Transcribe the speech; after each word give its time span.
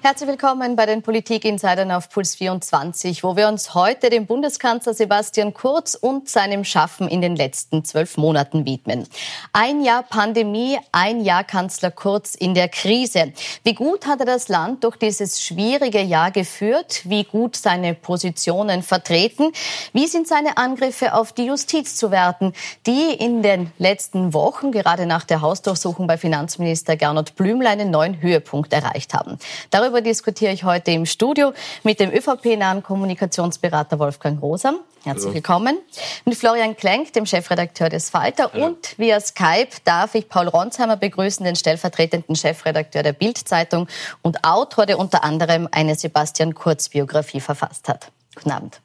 Herzlich 0.00 0.28
willkommen 0.28 0.76
bei 0.76 0.86
den 0.86 1.02
Politik-Insidern 1.02 1.90
auf 1.90 2.08
Puls 2.08 2.36
24, 2.36 3.24
wo 3.24 3.34
wir 3.34 3.48
uns 3.48 3.74
heute 3.74 4.10
dem 4.10 4.26
Bundeskanzler 4.26 4.94
Sebastian 4.94 5.52
Kurz 5.52 5.96
und 5.96 6.28
seinem 6.28 6.62
Schaffen 6.62 7.08
in 7.08 7.20
den 7.20 7.34
letzten 7.34 7.84
zwölf 7.84 8.16
Monaten 8.16 8.64
widmen. 8.64 9.08
Ein 9.52 9.82
Jahr 9.82 10.04
Pandemie, 10.04 10.78
ein 10.92 11.24
Jahr 11.24 11.42
Kanzler 11.42 11.90
Kurz 11.90 12.36
in 12.36 12.54
der 12.54 12.68
Krise. 12.68 13.32
Wie 13.64 13.74
gut 13.74 14.06
hat 14.06 14.20
er 14.20 14.26
das 14.26 14.46
Land 14.46 14.84
durch 14.84 14.96
dieses 14.96 15.42
schwierige 15.42 16.00
Jahr 16.00 16.30
geführt? 16.30 17.02
Wie 17.02 17.24
gut 17.24 17.56
seine 17.56 17.92
Positionen 17.94 18.84
vertreten? 18.84 19.50
Wie 19.92 20.06
sind 20.06 20.28
seine 20.28 20.58
Angriffe 20.58 21.12
auf 21.12 21.32
die 21.32 21.46
Justiz 21.46 21.96
zu 21.96 22.12
werten, 22.12 22.52
die 22.86 23.14
in 23.18 23.42
den 23.42 23.72
letzten 23.78 24.32
Wochen, 24.32 24.70
gerade 24.70 25.06
nach 25.06 25.24
der 25.24 25.40
Hausdurchsuchung 25.40 26.06
bei 26.06 26.16
Finanzminister 26.18 26.96
Gernot 26.96 27.34
Blümler, 27.34 27.70
einen 27.70 27.90
neuen 27.90 28.22
Höhepunkt 28.22 28.72
erreicht 28.72 29.12
haben? 29.12 29.38
Darüber 29.70 29.87
Darüber 29.88 30.02
diskutiere 30.02 30.52
ich 30.52 30.64
heute 30.64 30.90
im 30.90 31.06
Studio 31.06 31.54
mit 31.82 31.98
dem 31.98 32.10
ÖVP-nahen 32.10 32.82
Kommunikationsberater 32.82 33.98
Wolfgang 33.98 34.42
Rosam. 34.42 34.80
Herzlich 35.02 35.24
Hallo. 35.24 35.34
willkommen. 35.34 35.78
Mit 36.26 36.36
Florian 36.36 36.76
Klenk, 36.76 37.14
dem 37.14 37.24
Chefredakteur 37.24 37.88
des 37.88 38.10
Falter. 38.10 38.50
Hallo. 38.52 38.66
Und 38.66 38.98
via 38.98 39.18
Skype 39.18 39.70
darf 39.84 40.14
ich 40.14 40.28
Paul 40.28 40.48
Ronsheimer 40.48 40.98
begrüßen, 40.98 41.42
den 41.42 41.56
stellvertretenden 41.56 42.36
Chefredakteur 42.36 43.02
der 43.02 43.14
Bild-Zeitung 43.14 43.88
und 44.20 44.44
Autor, 44.44 44.84
der 44.84 44.98
unter 44.98 45.24
anderem 45.24 45.66
eine 45.72 45.94
Sebastian 45.94 46.52
Kurz-Biografie 46.54 47.40
verfasst 47.40 47.88
hat. 47.88 48.08
Guten 48.34 48.50
Abend. 48.50 48.82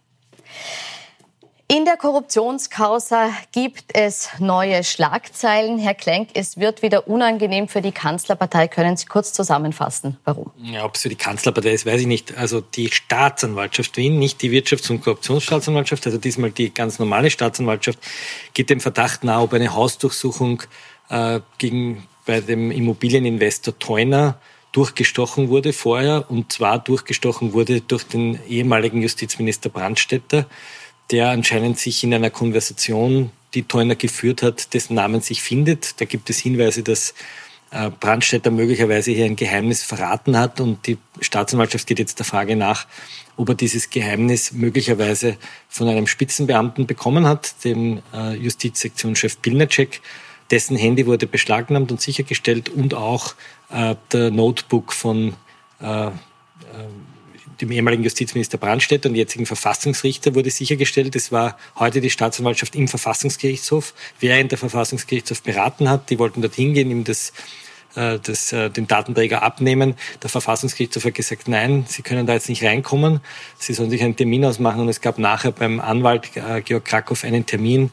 In 1.75 1.85
der 1.85 1.97
Korruptionskausa 1.97 3.31
gibt 3.51 3.85
es 3.95 4.29
neue 4.37 4.83
Schlagzeilen. 4.83 5.79
Herr 5.79 5.95
Klenk, 5.95 6.29
es 6.35 6.57
wird 6.57 6.83
wieder 6.83 7.07
unangenehm 7.07 7.67
für 7.67 7.81
die 7.81 7.91
Kanzlerpartei. 7.91 8.67
Können 8.67 8.95
Sie 8.95 9.07
kurz 9.07 9.33
zusammenfassen, 9.33 10.17
warum? 10.23 10.51
Ja, 10.61 10.85
ob 10.85 10.93
es 10.93 11.01
für 11.01 11.09
die 11.09 11.15
Kanzlerpartei 11.15 11.71
ist, 11.71 11.87
weiß 11.87 12.01
ich 12.01 12.05
nicht. 12.05 12.37
Also 12.37 12.61
die 12.61 12.91
Staatsanwaltschaft 12.91 13.97
Wien, 13.97 14.19
nicht 14.19 14.43
die 14.43 14.51
Wirtschafts- 14.51 14.91
und 14.91 15.01
Korruptionsstaatsanwaltschaft, 15.01 16.05
also 16.05 16.19
diesmal 16.19 16.51
die 16.51 16.71
ganz 16.71 16.99
normale 16.99 17.31
Staatsanwaltschaft, 17.31 17.97
geht 18.53 18.69
dem 18.69 18.79
Verdacht 18.79 19.23
nahe, 19.23 19.41
ob 19.41 19.53
eine 19.53 19.73
Hausdurchsuchung 19.73 20.61
äh, 21.09 21.39
gegen 21.57 22.07
bei 22.27 22.41
dem 22.41 22.69
Immobilieninvestor 22.69 23.79
Teuner 23.79 24.37
durchgestochen 24.73 25.49
wurde 25.49 25.73
vorher 25.73 26.25
und 26.29 26.51
zwar 26.51 26.77
durchgestochen 26.77 27.53
wurde 27.53 27.81
durch 27.81 28.03
den 28.03 28.39
ehemaligen 28.47 29.01
Justizminister 29.01 29.69
Brandstätter 29.69 30.45
der 31.11 31.29
anscheinend 31.29 31.79
sich 31.79 32.03
in 32.03 32.13
einer 32.13 32.29
Konversation, 32.29 33.31
die 33.53 33.63
Teuner 33.63 33.95
geführt 33.95 34.41
hat, 34.41 34.73
dessen 34.73 34.95
Namen 34.95 35.21
sich 35.21 35.41
findet. 35.41 35.99
Da 36.01 36.05
gibt 36.05 36.29
es 36.29 36.39
Hinweise, 36.39 36.83
dass 36.83 37.13
äh, 37.71 37.89
Brandstätter 37.89 38.51
möglicherweise 38.51 39.11
hier 39.11 39.25
ein 39.25 39.35
Geheimnis 39.35 39.83
verraten 39.83 40.37
hat 40.37 40.59
und 40.59 40.85
die 40.87 40.97
Staatsanwaltschaft 41.21 41.87
geht 41.87 41.99
jetzt 41.99 42.19
der 42.19 42.25
Frage 42.25 42.55
nach, 42.55 42.87
ob 43.35 43.49
er 43.49 43.55
dieses 43.55 43.89
Geheimnis 43.89 44.51
möglicherweise 44.51 45.37
von 45.69 45.87
einem 45.87 46.07
Spitzenbeamten 46.07 46.85
bekommen 46.85 47.27
hat, 47.27 47.63
dem 47.63 48.01
äh, 48.13 48.35
Justizsektionschef 48.35 49.41
Pilnacek. 49.41 50.01
Dessen 50.51 50.77
Handy 50.77 51.07
wurde 51.07 51.25
beschlagnahmt 51.25 51.91
und 51.91 52.01
sichergestellt 52.01 52.69
und 52.69 52.93
auch 52.93 53.33
äh, 53.71 53.95
der 54.11 54.29
Notebook 54.29 54.93
von 54.93 55.35
dem 57.61 57.71
ehemaligen 57.71 58.03
Justizminister 58.03 58.57
Brandstätter 58.57 59.09
und 59.09 59.15
jetzigen 59.15 59.45
Verfassungsrichter 59.45 60.35
wurde 60.35 60.49
sichergestellt, 60.49 61.15
es 61.15 61.31
war 61.31 61.57
heute 61.77 62.01
die 62.01 62.09
Staatsanwaltschaft 62.09 62.75
im 62.75 62.87
Verfassungsgerichtshof, 62.87 63.93
in 64.19 64.47
der 64.47 64.57
Verfassungsgerichtshof 64.57 65.41
beraten 65.41 65.89
hat. 65.89 66.09
Die 66.09 66.19
wollten 66.19 66.41
dort 66.41 66.55
hingehen, 66.55 66.91
ihm 66.91 67.03
das 67.03 67.33
äh, 67.95 68.19
das, 68.19 68.51
äh, 68.51 68.71
den 68.71 68.87
Datenträger 68.87 69.43
abnehmen. 69.43 69.95
Der 70.23 70.29
Verfassungsgerichtshof 70.29 71.05
hat 71.05 71.13
gesagt, 71.13 71.47
nein, 71.47 71.85
Sie 71.87 72.01
können 72.01 72.25
da 72.25 72.33
jetzt 72.33 72.49
nicht 72.49 72.63
reinkommen. 72.63 73.19
Sie 73.59 73.73
sollen 73.73 73.91
sich 73.91 74.01
einen 74.01 74.15
Termin 74.15 74.45
ausmachen. 74.45 74.81
Und 74.81 74.89
es 74.89 74.99
gab 74.99 75.19
nachher 75.19 75.51
beim 75.51 75.79
Anwalt 75.79 76.35
äh, 76.35 76.61
Georg 76.61 76.85
Krakow 76.85 77.23
einen 77.23 77.45
Termin 77.45 77.91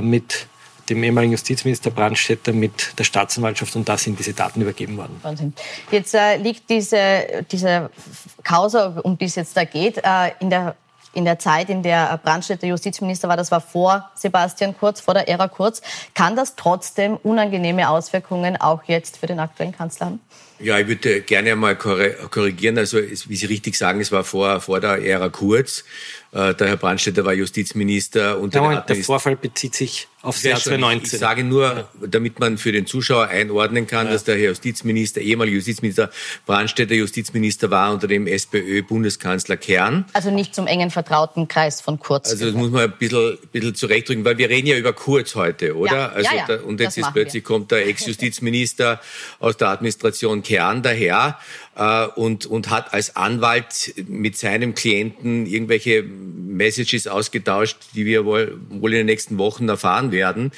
mit 0.00 0.46
dem 0.94 1.02
ehemaligen 1.02 1.32
Justizminister 1.32 1.90
Brandstätter 1.90 2.52
mit 2.52 2.98
der 2.98 3.04
Staatsanwaltschaft 3.04 3.74
und 3.76 3.88
da 3.88 3.96
sind 3.96 4.18
diese 4.18 4.32
Daten 4.32 4.60
übergeben 4.60 4.96
worden. 4.96 5.18
Wahnsinn. 5.22 5.54
Jetzt 5.90 6.14
äh, 6.14 6.36
liegt 6.36 6.68
diese, 6.68 7.44
diese 7.50 7.90
Causa, 8.42 9.00
um 9.02 9.16
die 9.18 9.26
es 9.26 9.36
jetzt 9.36 9.56
da 9.56 9.64
geht, 9.64 9.98
äh, 9.98 10.32
in 10.40 10.50
der 10.50 10.76
in 11.14 11.24
der 11.24 11.38
Zeit, 11.38 11.68
in 11.68 11.82
der 11.82 12.18
Brandstätter 12.22 12.66
Justizminister 12.66 13.28
war, 13.28 13.36
das 13.36 13.50
war 13.50 13.60
vor 13.60 14.10
Sebastian 14.14 14.74
Kurz, 14.74 15.00
vor 15.00 15.14
der 15.14 15.28
Ära 15.28 15.48
Kurz. 15.48 15.82
Kann 16.14 16.36
das 16.36 16.56
trotzdem 16.56 17.16
unangenehme 17.16 17.88
Auswirkungen 17.88 18.56
auch 18.56 18.82
jetzt 18.84 19.18
für 19.18 19.26
den 19.26 19.38
aktuellen 19.38 19.72
Kanzler 19.72 20.06
haben? 20.06 20.20
Ja, 20.58 20.78
ich 20.78 20.86
würde 20.86 21.22
gerne 21.22 21.52
einmal 21.52 21.76
korrigieren. 21.76 22.78
Also, 22.78 22.98
wie 22.98 23.36
Sie 23.36 23.46
richtig 23.46 23.76
sagen, 23.76 24.00
es 24.00 24.12
war 24.12 24.24
vor, 24.24 24.60
vor 24.60 24.80
der 24.80 25.04
Ära 25.04 25.28
Kurz. 25.28 25.84
Äh, 26.32 26.54
der 26.54 26.68
Herr 26.68 26.76
Brandstätter 26.78 27.24
war 27.26 27.34
Justizminister. 27.34 28.38
Und 28.38 28.54
ja, 28.54 28.66
der, 28.66 28.80
der 28.80 29.04
Vorfall 29.04 29.36
bezieht 29.36 29.74
sich 29.74 30.08
aufs 30.22 30.42
Jahr 30.42 30.58
2019. 30.58 31.14
Ich 31.14 31.18
sage 31.18 31.44
nur, 31.44 31.88
damit 32.00 32.40
man 32.40 32.56
für 32.56 32.72
den 32.72 32.86
Zuschauer 32.86 33.28
einordnen 33.28 33.86
kann, 33.86 34.06
ja. 34.06 34.12
dass 34.12 34.24
der 34.24 34.36
Herr 34.36 34.48
Justizminister, 34.48 35.20
ehemaliger 35.20 35.56
Justizminister 35.56 36.10
Brandstätter 36.46 36.94
Justizminister 36.94 37.70
war 37.70 37.92
unter 37.92 38.06
dem 38.06 38.26
SPÖ-Bundeskanzler 38.26 39.58
Kern. 39.58 40.06
Also 40.14 40.30
nicht 40.30 40.54
zum 40.54 40.66
engen 40.66 40.90
vertrauten 40.90 41.48
Kreis 41.48 41.82
von 41.82 41.98
Kurz. 41.98 42.30
Also 42.30 42.46
das 42.46 42.54
muss 42.54 42.70
man 42.70 42.84
ein 42.84 42.94
bisschen, 42.98 43.32
ein 43.32 43.48
bisschen 43.50 43.74
zurechtdrücken, 43.74 44.24
weil 44.24 44.38
wir 44.38 44.48
reden 44.48 44.68
ja 44.68 44.78
über 44.78 44.94
Kurz 44.94 45.34
heute, 45.34 45.76
oder? 45.76 45.92
Ja. 45.92 46.08
Also 46.08 46.34
ja, 46.34 46.46
da, 46.46 46.60
und 46.62 46.80
jetzt 46.80 46.96
ist 46.96 47.12
plötzlich 47.12 47.42
wir. 47.42 47.48
kommt 47.48 47.70
der 47.72 47.86
Ex-Justizminister 47.88 49.00
aus 49.38 49.58
der 49.58 49.68
Administration 49.68 50.42
Kern 50.42 50.82
daher 50.82 51.38
äh, 51.76 52.06
und, 52.06 52.46
und 52.46 52.70
hat 52.70 52.92
als 52.92 53.16
Anwalt 53.16 53.94
mit 54.08 54.36
seinem 54.36 54.74
Klienten 54.74 55.46
irgendwelche 55.46 56.02
Messages 56.02 57.06
ausgetauscht, 57.06 57.78
die 57.94 58.04
wir 58.06 58.24
wohl, 58.24 58.58
wohl 58.68 58.92
in 58.92 58.98
den 58.98 59.06
nächsten 59.06 59.38
Wochen 59.38 59.68
erfahren 59.68 60.12
werden. 60.12 60.52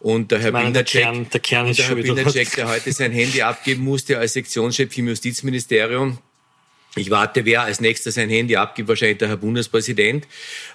Und 0.00 0.30
der 0.30 0.38
Herr 0.38 0.52
Bindercheck, 0.52 1.02
der, 1.02 1.02
Kern, 1.02 1.30
der, 1.30 1.40
Kern 1.40 1.72
der 1.72 1.88
Herr 1.88 1.94
Bindercheck, 1.96 2.54
der 2.54 2.68
heute 2.68 2.92
sein 2.92 3.10
Handy 3.10 3.42
abgeben 3.42 3.82
musste 3.82 4.18
als 4.18 4.34
Sektionschef 4.34 4.96
im 4.96 5.08
Justizministerium, 5.08 6.18
ich 6.98 7.10
warte, 7.10 7.44
wer 7.44 7.62
als 7.62 7.80
nächstes 7.80 8.14
sein 8.14 8.28
Handy 8.28 8.56
abgibt, 8.56 8.88
wahrscheinlich 8.88 9.18
der 9.18 9.28
Herr 9.28 9.36
Bundespräsident, 9.36 10.26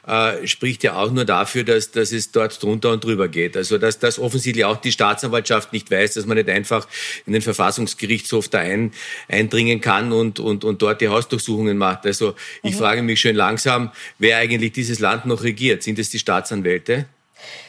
äh, 0.07 0.45
spricht 0.47 0.83
ja 0.83 0.95
auch 0.95 1.11
nur 1.11 1.25
dafür, 1.25 1.63
dass, 1.63 1.91
dass 1.91 2.11
es 2.11 2.31
dort 2.31 2.61
drunter 2.61 2.91
und 2.91 3.03
drüber 3.03 3.27
geht. 3.27 3.55
Also 3.57 3.77
dass 3.77 3.99
das 3.99 4.19
offensichtlich 4.19 4.65
auch 4.65 4.77
die 4.77 4.91
Staatsanwaltschaft 4.91 5.73
nicht 5.73 5.91
weiß, 5.91 6.15
dass 6.15 6.25
man 6.25 6.37
nicht 6.37 6.49
einfach 6.49 6.87
in 7.25 7.33
den 7.33 7.41
Verfassungsgerichtshof 7.41 8.47
da 8.49 8.59
ein, 8.59 8.91
eindringen 9.27 9.81
kann 9.81 10.11
und, 10.11 10.39
und, 10.39 10.63
und 10.63 10.81
dort 10.81 11.01
die 11.01 11.07
Hausdurchsuchungen 11.07 11.77
macht. 11.77 12.05
Also 12.05 12.35
ich 12.61 12.73
mhm. 12.73 12.77
frage 12.77 13.01
mich 13.01 13.21
schön 13.21 13.35
langsam, 13.35 13.91
wer 14.19 14.37
eigentlich 14.37 14.73
dieses 14.73 14.99
Land 14.99 15.25
noch 15.25 15.43
regiert. 15.43 15.83
Sind 15.83 15.99
es 15.99 16.09
die 16.09 16.19
Staatsanwälte? 16.19 17.05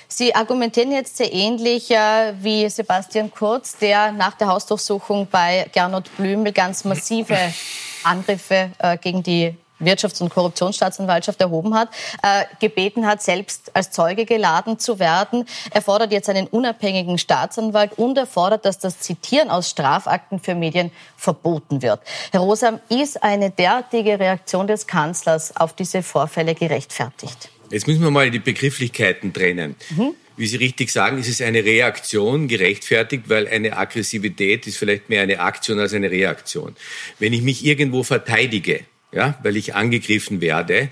Sie 0.08 0.34
argumentieren 0.34 0.92
jetzt 0.92 1.16
sehr 1.16 1.32
ähnlich 1.32 1.90
äh, 1.90 2.34
wie 2.40 2.68
Sebastian 2.68 3.32
Kurz, 3.32 3.76
der 3.78 4.12
nach 4.12 4.34
der 4.34 4.46
Hausdurchsuchung 4.46 5.26
bei 5.28 5.66
Gernot 5.72 6.16
Blümel 6.16 6.52
ganz 6.52 6.84
massive 6.84 7.36
Angriffe 8.04 8.70
äh, 8.78 8.96
gegen 8.98 9.22
die 9.22 9.56
Wirtschafts- 9.80 10.22
und 10.22 10.30
Korruptionsstaatsanwaltschaft 10.30 11.40
erhoben 11.40 11.74
hat, 11.74 11.88
äh, 12.22 12.44
gebeten 12.60 13.06
hat, 13.06 13.22
selbst 13.22 13.74
als 13.74 13.90
Zeuge 13.90 14.24
geladen 14.24 14.78
zu 14.78 14.98
werden. 14.98 15.46
Er 15.70 15.82
fordert 15.82 16.12
jetzt 16.12 16.28
einen 16.28 16.46
unabhängigen 16.46 17.18
Staatsanwalt 17.18 17.92
und 17.94 18.16
er 18.16 18.26
fordert, 18.26 18.64
dass 18.64 18.78
das 18.78 19.00
Zitieren 19.00 19.50
aus 19.50 19.70
Strafakten 19.70 20.40
für 20.40 20.54
Medien 20.54 20.90
verboten 21.16 21.82
wird. 21.82 22.00
Herr 22.30 22.40
Rosam, 22.40 22.80
ist 22.88 23.22
eine 23.22 23.50
derartige 23.50 24.18
Reaktion 24.18 24.66
des 24.66 24.86
Kanzlers 24.86 25.56
auf 25.56 25.74
diese 25.74 26.02
Vorfälle 26.02 26.54
gerechtfertigt? 26.54 27.50
Jetzt 27.70 27.86
müssen 27.86 28.02
wir 28.02 28.10
mal 28.10 28.30
die 28.30 28.38
Begrifflichkeiten 28.38 29.32
trennen. 29.32 29.74
Mhm. 29.90 30.14
Wie 30.36 30.46
Sie 30.46 30.56
richtig 30.56 30.90
sagen, 30.90 31.18
ist 31.18 31.28
es 31.28 31.40
eine 31.40 31.64
Reaktion 31.64 32.48
gerechtfertigt, 32.48 33.24
weil 33.28 33.46
eine 33.46 33.76
Aggressivität 33.76 34.66
ist 34.66 34.78
vielleicht 34.78 35.08
mehr 35.08 35.22
eine 35.22 35.40
Aktion 35.40 35.78
als 35.78 35.92
eine 35.92 36.10
Reaktion. 36.10 36.74
Wenn 37.18 37.32
ich 37.32 37.42
mich 37.42 37.64
irgendwo 37.64 38.02
verteidige, 38.02 38.80
ja, 39.12 39.38
weil 39.42 39.56
ich 39.56 39.74
angegriffen 39.74 40.40
werde, 40.40 40.90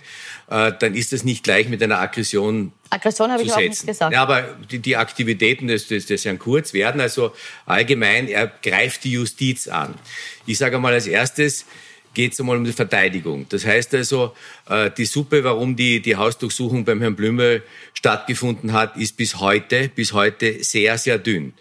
äh, 0.49 0.73
dann 0.79 0.95
ist 0.95 1.13
das 1.13 1.25
nicht 1.25 1.43
gleich 1.43 1.69
mit 1.69 1.83
einer 1.83 1.99
Aggression 1.99 2.73
Aggression 2.91 3.31
habe 3.31 3.43
ich 3.43 3.53
auch 3.53 3.59
nicht 3.59 3.87
gesagt. 3.87 4.13
Ja, 4.13 4.23
aber 4.23 4.57
die, 4.71 4.79
die 4.79 4.97
Aktivitäten 4.97 5.67
des, 5.67 5.89
des, 5.89 6.07
des 6.07 6.25
Herrn 6.27 6.39
Kurz 6.39 6.75
werden 6.75 7.01
also 7.01 7.33
allgemein, 7.65 8.29
er 8.29 8.53
greift 8.63 9.05
die 9.05 9.13
Justiz 9.13 9.67
an. 9.67 9.95
Ich 10.45 10.59
sage 10.59 10.79
mal 10.79 10.93
als 10.93 11.07
erstes, 11.07 11.65
geht 12.15 12.33
es 12.33 12.41
einmal 12.41 12.57
um 12.57 12.65
die 12.65 12.73
Verteidigung. 12.73 13.47
Das 13.49 13.67
heißt 13.67 13.95
also, 13.95 14.35
äh, 14.69 14.91
die 14.97 15.05
Suppe, 15.05 15.45
warum 15.45 15.77
die, 15.77 16.01
die 16.01 16.17
Hausdurchsuchung 16.17 16.85
beim 16.85 17.01
Herrn 17.01 17.17
Blümel 17.17 17.63
stattgefunden 17.95 18.73
hat, 18.73 18.97
ist 18.97 19.17
bis 19.17 19.41
heute, 19.41 19.89
bis 19.89 20.13
heute 20.13 20.63
sehr, 20.63 20.99
sehr 20.99 21.19
dünn. 21.19 21.55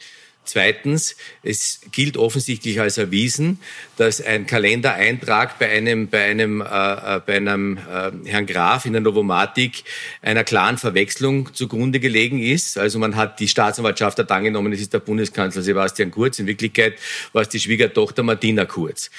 Zweitens, 0.43 1.15
es 1.43 1.81
gilt 1.91 2.17
offensichtlich 2.17 2.81
als 2.81 2.97
erwiesen, 2.97 3.59
dass 3.97 4.21
ein 4.21 4.47
Kalendereintrag 4.47 5.59
bei 5.59 5.69
einem, 5.69 6.09
bei 6.09 6.25
einem, 6.25 6.61
äh, 6.61 6.65
äh 6.65 7.21
bei 7.23 7.37
einem 7.37 7.77
äh, 7.77 8.11
Herrn 8.25 8.47
Graf 8.47 8.85
in 8.85 8.93
der 8.93 9.01
Novomatik 9.01 9.83
einer 10.21 10.43
klaren 10.43 10.79
Verwechslung 10.79 11.53
zugrunde 11.53 11.99
gelegen 11.99 12.41
ist. 12.41 12.79
Also 12.79 12.97
man 12.97 13.15
hat 13.15 13.39
die 13.39 13.47
Staatsanwaltschaft 13.47 14.17
hat 14.17 14.31
angenommen, 14.31 14.73
es 14.73 14.81
ist 14.81 14.93
der 14.93 14.99
Bundeskanzler 14.99 15.61
Sebastian 15.61 16.09
Kurz. 16.09 16.39
In 16.39 16.47
Wirklichkeit 16.47 16.95
war 17.33 17.43
es 17.43 17.49
die 17.49 17.59
Schwiegertochter 17.59 18.23
Martina 18.23 18.65
Kurz. 18.65 19.11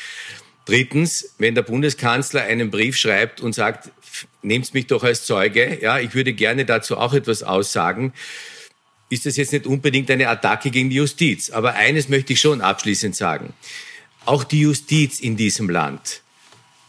Drittens, 0.64 1.34
wenn 1.38 1.54
der 1.54 1.62
Bundeskanzler 1.62 2.42
einen 2.42 2.70
Brief 2.70 2.96
schreibt 2.96 3.40
und 3.40 3.54
sagt, 3.54 3.90
nehmt 4.42 4.72
mich 4.74 4.86
doch 4.86 5.02
als 5.02 5.24
Zeuge, 5.24 5.78
ja, 5.80 5.98
ich 5.98 6.14
würde 6.14 6.32
gerne 6.32 6.64
dazu 6.64 6.96
auch 6.96 7.14
etwas 7.14 7.42
aussagen, 7.42 8.12
ist 9.10 9.26
das 9.26 9.36
jetzt 9.36 9.52
nicht 9.52 9.66
unbedingt 9.66 10.10
eine 10.10 10.28
Attacke 10.28 10.70
gegen 10.70 10.88
die 10.88 10.96
Justiz. 10.96 11.50
Aber 11.50 11.74
eines 11.74 12.08
möchte 12.08 12.32
ich 12.32 12.40
schon 12.40 12.60
abschließend 12.60 13.14
sagen. 13.14 13.52
Auch 14.24 14.44
die 14.44 14.60
Justiz 14.60 15.20
in 15.20 15.36
diesem 15.36 15.68
Land 15.68 16.22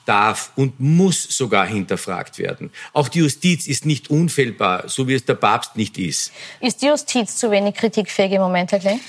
darf 0.05 0.51
und 0.55 0.79
muss 0.79 1.23
sogar 1.23 1.65
hinterfragt 1.65 2.37
werden. 2.37 2.71
Auch 2.93 3.07
die 3.07 3.19
Justiz 3.19 3.67
ist 3.67 3.85
nicht 3.85 4.09
unfehlbar, 4.09 4.87
so 4.87 5.07
wie 5.07 5.13
es 5.15 5.25
der 5.25 5.35
Papst 5.35 5.75
nicht 5.75 5.97
ist. 5.97 6.31
Ist 6.59 6.81
die 6.81 6.87
Justiz 6.87 7.37
zu 7.37 7.51
wenig 7.51 7.75
kritikfähig 7.75 8.33
im 8.33 8.41
Moment, 8.41 8.71
Herr 8.71 8.79
Klein? 8.79 8.99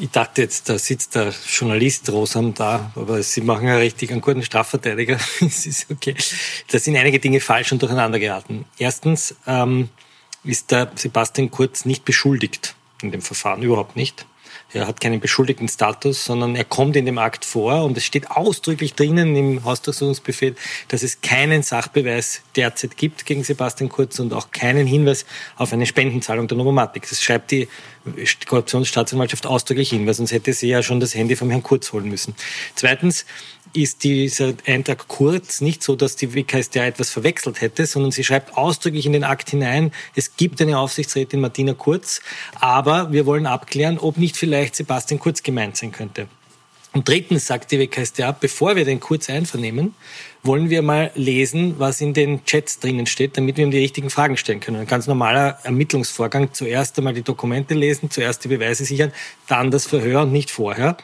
Ich 0.00 0.10
dachte 0.10 0.42
jetzt, 0.42 0.68
da 0.68 0.78
sitzt 0.78 1.14
der 1.14 1.34
Journalist 1.48 2.08
Rosam 2.10 2.54
da, 2.54 2.92
aber 2.94 3.22
Sie 3.22 3.40
machen 3.42 3.68
ja 3.68 3.76
richtig 3.76 4.10
einen 4.10 4.20
guten 4.20 4.42
Strafverteidiger. 4.42 5.18
es 5.40 5.66
ist 5.66 5.90
okay. 5.90 6.14
Da 6.70 6.78
sind 6.78 6.96
einige 6.96 7.18
Dinge 7.18 7.40
falsch 7.40 7.72
und 7.72 7.82
durcheinander 7.82 8.18
geraten. 8.18 8.64
Erstens 8.78 9.36
ähm, 9.46 9.90
ist 10.44 10.70
der 10.70 10.90
Sebastian 10.94 11.50
Kurz 11.50 11.84
nicht 11.84 12.04
beschuldigt 12.04 12.74
in 13.02 13.10
dem 13.10 13.22
Verfahren, 13.22 13.62
überhaupt 13.62 13.96
nicht. 13.96 14.26
Er 14.72 14.88
hat 14.88 15.00
keinen 15.00 15.20
beschuldigten 15.20 15.68
Status, 15.68 16.24
sondern 16.24 16.56
er 16.56 16.64
kommt 16.64 16.96
in 16.96 17.06
dem 17.06 17.18
Akt 17.18 17.44
vor 17.44 17.84
und 17.84 17.96
es 17.96 18.04
steht 18.04 18.30
ausdrücklich 18.30 18.94
drinnen 18.94 19.36
im 19.36 19.64
Hausdurchsuchungsbefehl, 19.64 20.56
dass 20.88 21.04
es 21.04 21.20
keinen 21.20 21.62
Sachbeweis 21.62 22.42
derzeit 22.56 22.96
gibt 22.96 23.26
gegen 23.26 23.44
Sebastian 23.44 23.88
Kurz 23.88 24.18
und 24.18 24.32
auch 24.32 24.50
keinen 24.50 24.86
Hinweis 24.86 25.24
auf 25.56 25.72
eine 25.72 25.86
Spendenzahlung 25.86 26.48
der 26.48 26.58
Novomatik. 26.58 27.08
Das 27.08 27.22
schreibt 27.22 27.52
die 27.52 27.68
Korruptionsstaatsanwaltschaft 28.46 29.46
ausdrücklich 29.46 29.90
hin, 29.90 30.06
weil 30.06 30.14
sonst 30.14 30.32
hätte 30.32 30.52
sie 30.52 30.68
ja 30.68 30.82
schon 30.82 30.98
das 30.98 31.14
Handy 31.14 31.36
vom 31.36 31.50
Herrn 31.50 31.62
Kurz 31.62 31.92
holen 31.92 32.08
müssen. 32.08 32.34
Zweitens, 32.74 33.24
ist 33.76 34.04
dieser 34.04 34.54
Eintrag 34.66 35.06
kurz 35.08 35.60
nicht 35.60 35.82
so, 35.82 35.96
dass 35.96 36.16
die 36.16 36.34
WKStA 36.34 36.86
etwas 36.86 37.10
verwechselt 37.10 37.60
hätte, 37.60 37.86
sondern 37.86 38.10
sie 38.10 38.24
schreibt 38.24 38.56
ausdrücklich 38.56 39.06
in 39.06 39.12
den 39.12 39.24
Akt 39.24 39.50
hinein, 39.50 39.92
es 40.14 40.36
gibt 40.36 40.60
eine 40.62 40.78
Aufsichtsrätin 40.78 41.40
Martina 41.40 41.74
Kurz, 41.74 42.20
aber 42.54 43.12
wir 43.12 43.26
wollen 43.26 43.46
abklären, 43.46 43.98
ob 43.98 44.16
nicht 44.16 44.36
vielleicht 44.36 44.76
Sebastian 44.76 45.20
Kurz 45.20 45.42
gemeint 45.42 45.76
sein 45.76 45.92
könnte. 45.92 46.28
Und 46.96 47.06
drittens 47.06 47.46
sagt 47.46 47.72
die 47.72 47.78
WKStA, 47.78 48.32
bevor 48.32 48.74
wir 48.74 48.86
den 48.86 49.00
Kurz 49.00 49.28
einvernehmen, 49.28 49.94
wollen 50.42 50.70
wir 50.70 50.80
mal 50.80 51.10
lesen, 51.14 51.74
was 51.78 52.00
in 52.00 52.14
den 52.14 52.42
Chats 52.46 52.78
drinnen 52.78 53.04
steht, 53.04 53.36
damit 53.36 53.58
wir 53.58 53.64
ihm 53.64 53.70
die 53.70 53.78
richtigen 53.78 54.08
Fragen 54.08 54.38
stellen 54.38 54.60
können. 54.60 54.78
Ein 54.78 54.86
ganz 54.86 55.06
normaler 55.06 55.58
Ermittlungsvorgang. 55.64 56.54
Zuerst 56.54 56.96
einmal 56.96 57.12
die 57.12 57.22
Dokumente 57.22 57.74
lesen, 57.74 58.10
zuerst 58.10 58.44
die 58.44 58.48
Beweise 58.48 58.86
sichern, 58.86 59.12
dann 59.46 59.70
das 59.70 59.84
Verhör 59.84 60.22
und 60.22 60.32
nicht 60.32 60.50
vorher. 60.50 60.96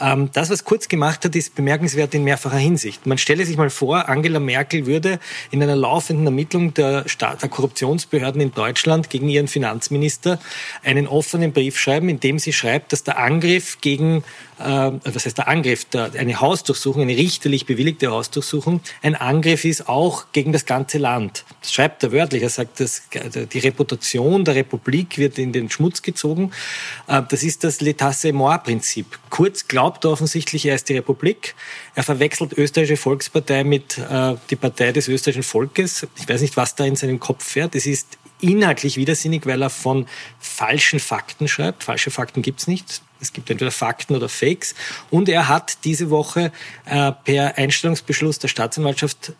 Ähm, 0.00 0.30
das, 0.32 0.50
was 0.50 0.64
Kurz 0.64 0.88
gemacht 0.88 1.24
hat, 1.24 1.34
ist 1.34 1.54
bemerkenswert 1.54 2.14
in 2.14 2.24
mehrfacher 2.24 2.58
Hinsicht. 2.58 3.06
Man 3.06 3.18
stelle 3.18 3.44
sich 3.44 3.56
mal 3.56 3.70
vor, 3.70 4.08
Angela 4.08 4.40
Merkel 4.40 4.86
würde 4.86 5.18
in 5.50 5.62
einer 5.62 5.76
laufenden 5.76 6.26
Ermittlung 6.26 6.74
der, 6.74 7.08
Staat, 7.08 7.42
der 7.42 7.48
Korruptionsbehörden 7.48 8.40
in 8.40 8.52
Deutschland 8.52 9.10
gegen 9.10 9.28
ihren 9.28 9.48
Finanzminister 9.48 10.38
einen 10.82 11.06
offenen 11.06 11.52
Brief 11.52 11.78
schreiben, 11.78 12.08
in 12.08 12.20
dem 12.20 12.38
sie 12.38 12.52
schreibt, 12.52 12.92
dass 12.92 13.04
der 13.04 13.18
Angriff 13.18 13.80
gegen 13.80 14.22
äh, 14.58 14.92
was 15.04 15.24
heißt 15.24 15.38
der 15.38 15.48
Angriff, 15.48 15.84
der, 15.84 16.10
eine 16.18 16.40
Hausdurchsuchung, 16.40 17.02
eine 17.02 17.16
richterlich 17.16 17.66
bewilligte 17.66 18.10
Hausdurchsuchung, 18.10 18.80
ein 19.02 19.14
Angriff 19.14 19.64
ist 19.64 19.88
auch 19.88 20.26
gegen 20.32 20.52
das 20.52 20.66
ganze 20.66 20.98
Land. 20.98 21.44
Das 21.60 21.72
schreibt 21.72 22.02
er 22.02 22.12
wörtlich. 22.12 22.42
Er 22.42 22.48
sagt, 22.48 22.80
dass 22.80 23.02
die 23.52 23.58
Reputation 23.58 24.44
der 24.44 24.54
Republik 24.56 25.18
wird 25.18 25.38
in 25.38 25.52
den 25.52 25.70
Schmutz 25.70 26.02
gezogen. 26.02 26.50
Äh, 27.06 27.22
das 27.28 27.42
ist 27.42 27.64
das 27.64 27.80
L'État-c'est-moi-Prinzip. 27.80 29.18
Kurz 29.30 29.68
glaubt 29.68 29.87
er 29.96 30.10
offensichtlich, 30.10 30.66
er 30.66 30.74
ist 30.74 30.88
die 30.88 30.96
Republik. 30.96 31.54
Er 31.94 32.02
verwechselt 32.02 32.52
österreichische 32.52 32.96
Volkspartei 32.96 33.64
mit 33.64 33.98
äh, 33.98 34.34
die 34.50 34.56
Partei 34.56 34.92
des 34.92 35.08
österreichischen 35.08 35.42
Volkes. 35.42 36.06
Ich 36.16 36.28
weiß 36.28 36.40
nicht, 36.40 36.56
was 36.56 36.74
da 36.74 36.84
in 36.84 36.96
seinem 36.96 37.20
Kopf 37.20 37.44
fährt. 37.44 37.74
Es 37.74 37.86
ist 37.86 38.18
inhaltlich 38.40 38.96
widersinnig, 38.96 39.46
weil 39.46 39.62
er 39.62 39.70
von 39.70 40.06
falschen 40.38 41.00
Fakten 41.00 41.48
schreibt. 41.48 41.84
Falsche 41.84 42.10
Fakten 42.10 42.42
gibt's 42.42 42.66
nicht. 42.66 43.02
Es 43.20 43.32
gibt 43.32 43.50
entweder 43.50 43.70
Fakten 43.70 44.14
oder 44.14 44.28
Fakes. 44.28 44.74
Und 45.10 45.28
er 45.28 45.48
hat 45.48 45.78
diese 45.84 46.10
Woche 46.10 46.52
äh, 46.86 47.12
per 47.12 47.58
Einstellungsbeschluss 47.58 48.38
der 48.38 48.48
Staatsanwaltschaft 48.48 49.32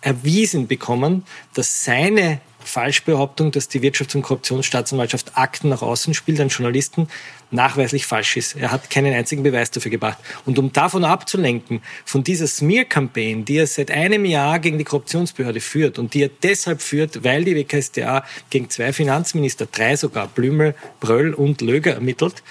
erwiesen 0.00 0.66
bekommen, 0.66 1.24
dass 1.54 1.84
seine 1.84 2.40
Falschbehauptung, 2.64 3.50
dass 3.50 3.68
die 3.68 3.80
Wirtschafts- 3.80 4.14
und 4.14 4.22
Korruptionsstaatsanwaltschaft 4.22 5.36
Akten 5.36 5.68
nach 5.68 5.82
außen 5.82 6.14
spielt 6.14 6.40
an 6.40 6.48
Journalisten, 6.48 7.08
nachweislich 7.50 8.06
falsch 8.06 8.36
ist. 8.36 8.56
Er 8.56 8.70
hat 8.70 8.90
keinen 8.90 9.12
einzigen 9.12 9.42
Beweis 9.42 9.70
dafür 9.70 9.90
gebracht. 9.90 10.18
Und 10.46 10.58
um 10.58 10.72
davon 10.72 11.04
abzulenken, 11.04 11.82
von 12.04 12.22
dieser 12.22 12.46
Smear-Campaign, 12.46 13.44
die 13.44 13.56
er 13.56 13.66
seit 13.66 13.90
einem 13.90 14.24
Jahr 14.24 14.58
gegen 14.58 14.78
die 14.78 14.84
Korruptionsbehörde 14.84 15.60
führt 15.60 15.98
und 15.98 16.14
die 16.14 16.22
er 16.22 16.30
deshalb 16.42 16.82
führt, 16.82 17.24
weil 17.24 17.44
die 17.44 17.56
WKStA 17.56 18.24
gegen 18.50 18.70
zwei 18.70 18.92
Finanzminister, 18.92 19.66
drei 19.66 19.96
sogar, 19.96 20.28
Blümel, 20.28 20.74
Bröll 21.00 21.34
und 21.34 21.60
Löger 21.60 21.94
ermittelt, 21.94 22.42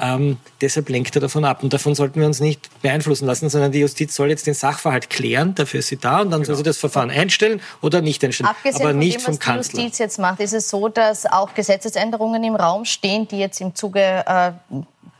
ähm, 0.00 0.38
deshalb 0.60 0.88
lenkt 0.88 1.14
er 1.16 1.20
davon 1.20 1.44
ab. 1.44 1.62
Und 1.62 1.72
davon 1.72 1.94
sollten 1.94 2.20
wir 2.20 2.26
uns 2.26 2.40
nicht 2.40 2.68
beeinflussen 2.82 3.26
lassen, 3.26 3.48
sondern 3.48 3.72
die 3.72 3.80
Justiz 3.80 4.14
soll 4.14 4.28
jetzt 4.28 4.46
den 4.46 4.54
Sachverhalt 4.54 5.10
klären, 5.10 5.54
dafür 5.54 5.80
ist 5.80 5.88
sie 5.88 5.96
da 5.96 6.20
und 6.20 6.30
dann 6.30 6.42
genau. 6.42 6.46
soll 6.46 6.56
sie 6.56 6.62
das 6.62 6.78
Verfahren 6.78 7.10
einstellen 7.10 7.60
oder 7.82 8.00
nicht 8.00 8.24
einstellen. 8.24 8.48
Abgesehen 8.50 8.82
aber 8.82 8.92
nicht 8.92 9.20
von 9.20 9.34
dem, 9.34 9.38
was 9.38 9.44
vom 9.44 9.54
Kanzler. 9.54 9.78
die 9.78 9.84
Justiz 9.84 9.98
jetzt 9.98 10.18
macht, 10.18 10.40
ist 10.40 10.54
es 10.54 10.68
so, 10.70 10.88
dass 10.88 11.26
auch 11.26 11.54
Gesetzesänderungen 11.54 12.42
im 12.44 12.56
Raum 12.56 12.84
stehen, 12.84 13.26
die 13.28 13.38
jetzt 13.38 13.60
im 13.60 13.74
Zuge 13.74 14.24
äh, 14.26 14.52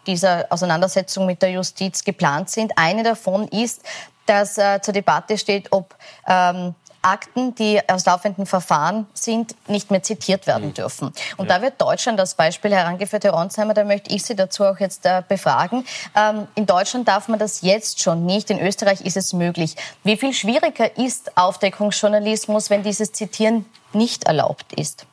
dieser 0.07 0.47
Auseinandersetzung 0.51 1.27
mit 1.27 1.43
der 1.43 1.51
Justiz 1.51 2.03
geplant 2.03 2.51
sind. 2.51 2.73
Eine 2.77 3.03
davon 3.03 3.47
ist, 3.49 3.83
dass 4.27 4.59
äh, 4.59 4.81
zur 4.83 4.95
Debatte 4.95 5.39
steht, 5.39 5.69
ob 5.71 5.95
ähm, 6.27 6.75
Akten, 7.03 7.55
die 7.55 7.81
aus 7.89 8.07
laufenden 8.07 8.47
Verfahren 8.47 9.07
sind, 9.15 9.55
nicht 9.69 9.91
mehr 9.91 10.03
zitiert 10.03 10.47
werden 10.47 10.69
mhm. 10.69 10.75
dürfen. 10.75 11.13
Und 11.37 11.49
ja. 11.49 11.57
da 11.57 11.63
wird 11.63 11.81
Deutschland 11.81 12.19
als 12.19 12.35
Beispiel 12.35 12.73
herangeführt, 12.73 13.25
Herr 13.25 13.33
Ronsheimer, 13.33 13.75
da 13.75 13.85
möchte 13.85 14.15
ich 14.15 14.25
Sie 14.25 14.35
dazu 14.35 14.65
auch 14.65 14.79
jetzt 14.79 15.07
äh, 15.07 15.23
befragen. 15.29 15.85
Ähm, 16.17 16.49
in 16.55 16.67
Deutschland 16.67 17.07
darf 17.07 17.29
man 17.29 17.39
das 17.39 17.63
jetzt 17.63 18.01
schon 18.01 18.27
nicht, 18.27 18.51
in 18.51 18.61
Österreich 18.61 19.01
ist 19.03 19.17
es 19.17 19.33
möglich. 19.33 19.77
Wie 20.05 20.17
viel 20.17 20.33
schwieriger 20.33 20.97
ist 20.99 21.37
Aufdeckungsjournalismus, 21.37 22.71
wenn 22.71 22.83
dieses 22.83 23.13
Zitieren 23.13 23.65
nicht 23.93 24.25
erlaubt 24.25 24.73
ist? 24.73 25.07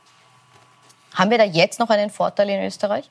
Haben 1.14 1.32
wir 1.32 1.38
da 1.38 1.46
jetzt 1.46 1.80
noch 1.80 1.90
einen 1.90 2.10
Vorteil 2.10 2.50
in 2.50 2.64
Österreich? 2.66 3.10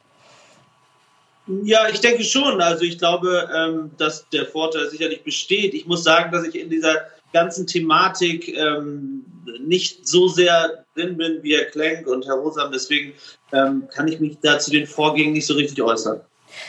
Ja, 1.46 1.88
ich 1.88 2.00
denke 2.00 2.24
schon. 2.24 2.60
Also 2.60 2.82
ich 2.82 2.98
glaube, 2.98 3.50
ähm, 3.54 3.90
dass 3.98 4.28
der 4.30 4.46
Vorteil 4.46 4.88
sicherlich 4.88 5.22
besteht. 5.22 5.74
Ich 5.74 5.86
muss 5.86 6.02
sagen, 6.02 6.32
dass 6.32 6.44
ich 6.44 6.54
in 6.54 6.70
dieser 6.70 7.06
ganzen 7.34 7.66
Thematik 7.66 8.48
ähm, 8.56 9.26
nicht 9.66 10.08
so 10.08 10.28
sehr 10.28 10.84
drin 10.94 11.18
bin 11.18 11.42
wie 11.42 11.54
Herr 11.54 11.66
Klenk 11.66 12.06
und 12.06 12.24
Herr 12.26 12.36
Rosam. 12.36 12.72
Deswegen 12.72 13.12
ähm, 13.52 13.86
kann 13.92 14.08
ich 14.08 14.20
mich 14.20 14.38
da 14.40 14.58
zu 14.58 14.70
den 14.70 14.86
Vorgängen 14.86 15.32
nicht 15.32 15.46
so 15.46 15.54
richtig 15.54 15.82
äußern. 15.82 16.20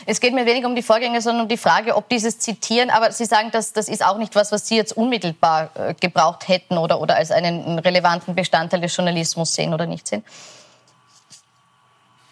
Es 0.05 0.19
geht 0.19 0.33
mir 0.33 0.45
weniger 0.45 0.67
um 0.67 0.75
die 0.75 0.81
Vorgänge, 0.81 1.21
sondern 1.21 1.43
um 1.43 1.47
die 1.47 1.57
Frage, 1.57 1.95
ob 1.95 2.09
dieses 2.09 2.39
Zitieren, 2.39 2.89
aber 2.89 3.11
Sie 3.11 3.25
sagen, 3.25 3.51
dass 3.51 3.71
das 3.71 3.87
ist 3.87 4.03
auch 4.03 4.17
nicht 4.17 4.35
was, 4.35 4.51
was 4.51 4.67
Sie 4.67 4.75
jetzt 4.75 4.97
unmittelbar 4.97 5.69
äh, 5.75 5.93
gebraucht 5.93 6.47
hätten 6.47 6.77
oder, 6.77 6.99
oder 6.99 7.15
als 7.15 7.29
einen 7.29 7.79
relevanten 7.79 8.33
Bestandteil 8.33 8.81
des 8.81 8.95
Journalismus 8.95 9.53
sehen 9.53 9.73
oder 9.73 9.85
nicht 9.85 10.07
sehen. 10.07 10.23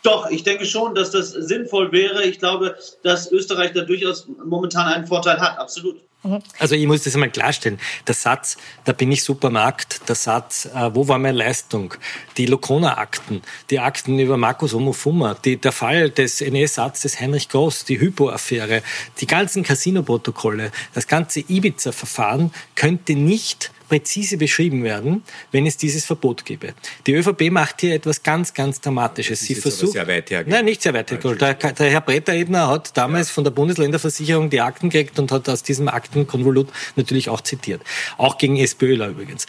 Doch, 0.04 0.30
ich 0.30 0.44
denke 0.44 0.66
schon, 0.66 0.96
dass 0.96 1.12
das 1.12 1.30
sinnvoll 1.30 1.92
wäre. 1.92 2.24
Ich 2.24 2.40
glaube, 2.40 2.76
dass 3.04 3.32
Österreich 3.32 3.72
da 3.74 3.82
durchaus 3.82 4.28
momentan 4.46 4.88
einen 4.88 5.08
Vorteil 5.08 5.40
hat, 5.40 5.58
absolut. 5.58 6.02
Mhm. 6.24 6.40
Also 6.60 6.76
ich 6.76 6.86
muss 6.88 7.04
das 7.04 7.14
einmal 7.14 7.30
klarstellen. 7.30 7.80
Der 8.08 8.16
Satz, 8.16 8.58
da 8.86 8.94
bin 8.94 9.12
ich 9.12 9.24
Supermarkt, 9.24 10.08
der 10.08 10.16
Satz, 10.16 10.66
äh, 10.66 10.94
wo 10.94 11.08
war 11.08 11.20
meine 11.20 11.38
Leistung? 11.38 11.94
Die 12.38 12.46
Lokona-Akten, 12.46 13.42
die 13.70 13.80
Akten 13.80 14.20
über 14.20 14.38
Markus 14.38 14.74
Omofuma, 14.74 15.36
die, 15.36 15.58
der 15.58 15.72
Fall 15.72 16.10
des 16.10 16.42
NS-Arztes 16.42 17.20
Heinrich 17.20 17.50
Groß, 17.50 17.86
die 17.86 18.00
Hypo-Affäre, 18.00 18.82
die 19.20 19.28
ganzen 19.28 19.64
Casino-Protokolle, 19.64 20.72
das 20.94 21.08
ganze 21.08 21.42
Ibiza-Verfahren 21.42 22.54
könnte 22.76 23.14
nicht 23.16 23.72
präzise 23.94 24.38
beschrieben 24.38 24.84
werden, 24.84 25.24
wenn 25.52 25.68
es 25.68 25.78
dieses 25.78 26.04
Verbot 26.04 26.46
gäbe. 26.46 26.74
Die 27.06 27.14
ÖVP 27.14 27.52
macht 27.52 27.82
hier 27.82 27.94
etwas 27.94 28.24
ganz, 28.24 28.56
ganz 28.56 28.82
Dramatisches. 28.82 29.42
Sie 29.42 29.54
versucht, 29.54 29.94
sehr 29.94 30.08
weit 30.08 30.32
Nein, 30.48 30.66
nicht 30.66 30.82
sehr 30.82 30.96
weit 30.96 31.12
hergeholt. 31.12 31.40
Der, 31.40 31.54
der 31.54 31.92
Herr 31.92 32.02
Bretter-Ebner 32.02 32.70
hat 32.70 32.98
damals 32.98 33.28
ja. 33.28 33.34
von 33.36 33.44
der 33.44 33.52
Bundesländerversicherung 33.52 34.50
die 34.50 34.62
Akten 34.62 34.90
gekriegt 34.90 35.20
und 35.20 35.32
hat 35.32 35.48
aus 35.48 35.62
diesem 35.62 35.90
Aktenkonvolut 35.90 36.70
natürlich 36.96 37.30
auch 37.30 37.42
zitiert. 37.42 37.84
Auch 38.18 38.40
gegen 38.40 38.58
SPÖler 38.58 39.10
übrigens. 39.10 39.46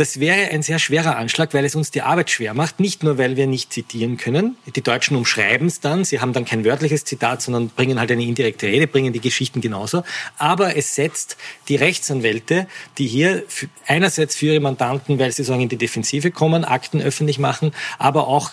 Das 0.00 0.18
wäre 0.18 0.50
ein 0.50 0.62
sehr 0.62 0.78
schwerer 0.78 1.18
Anschlag, 1.18 1.52
weil 1.52 1.66
es 1.66 1.74
uns 1.74 1.90
die 1.90 2.00
Arbeit 2.00 2.30
schwer 2.30 2.54
macht. 2.54 2.80
Nicht 2.80 3.02
nur, 3.02 3.18
weil 3.18 3.36
wir 3.36 3.46
nicht 3.46 3.70
zitieren 3.70 4.16
können. 4.16 4.56
Die 4.74 4.80
Deutschen 4.80 5.14
umschreiben 5.14 5.66
es 5.66 5.80
dann. 5.80 6.06
Sie 6.06 6.20
haben 6.20 6.32
dann 6.32 6.46
kein 6.46 6.64
wörtliches 6.64 7.04
Zitat, 7.04 7.42
sondern 7.42 7.68
bringen 7.68 8.00
halt 8.00 8.10
eine 8.10 8.22
indirekte 8.22 8.66
Rede, 8.66 8.86
bringen 8.86 9.12
die 9.12 9.20
Geschichten 9.20 9.60
genauso. 9.60 10.02
Aber 10.38 10.74
es 10.74 10.94
setzt 10.94 11.36
die 11.68 11.76
Rechtsanwälte, 11.76 12.66
die 12.96 13.08
hier 13.08 13.44
einerseits 13.86 14.36
für 14.36 14.46
ihre 14.46 14.60
Mandanten, 14.60 15.18
weil 15.18 15.32
sie 15.32 15.44
sagen, 15.44 15.60
in 15.60 15.68
die 15.68 15.76
Defensive 15.76 16.30
kommen, 16.30 16.64
Akten 16.64 17.02
öffentlich 17.02 17.38
machen, 17.38 17.72
aber 17.98 18.26
auch 18.26 18.52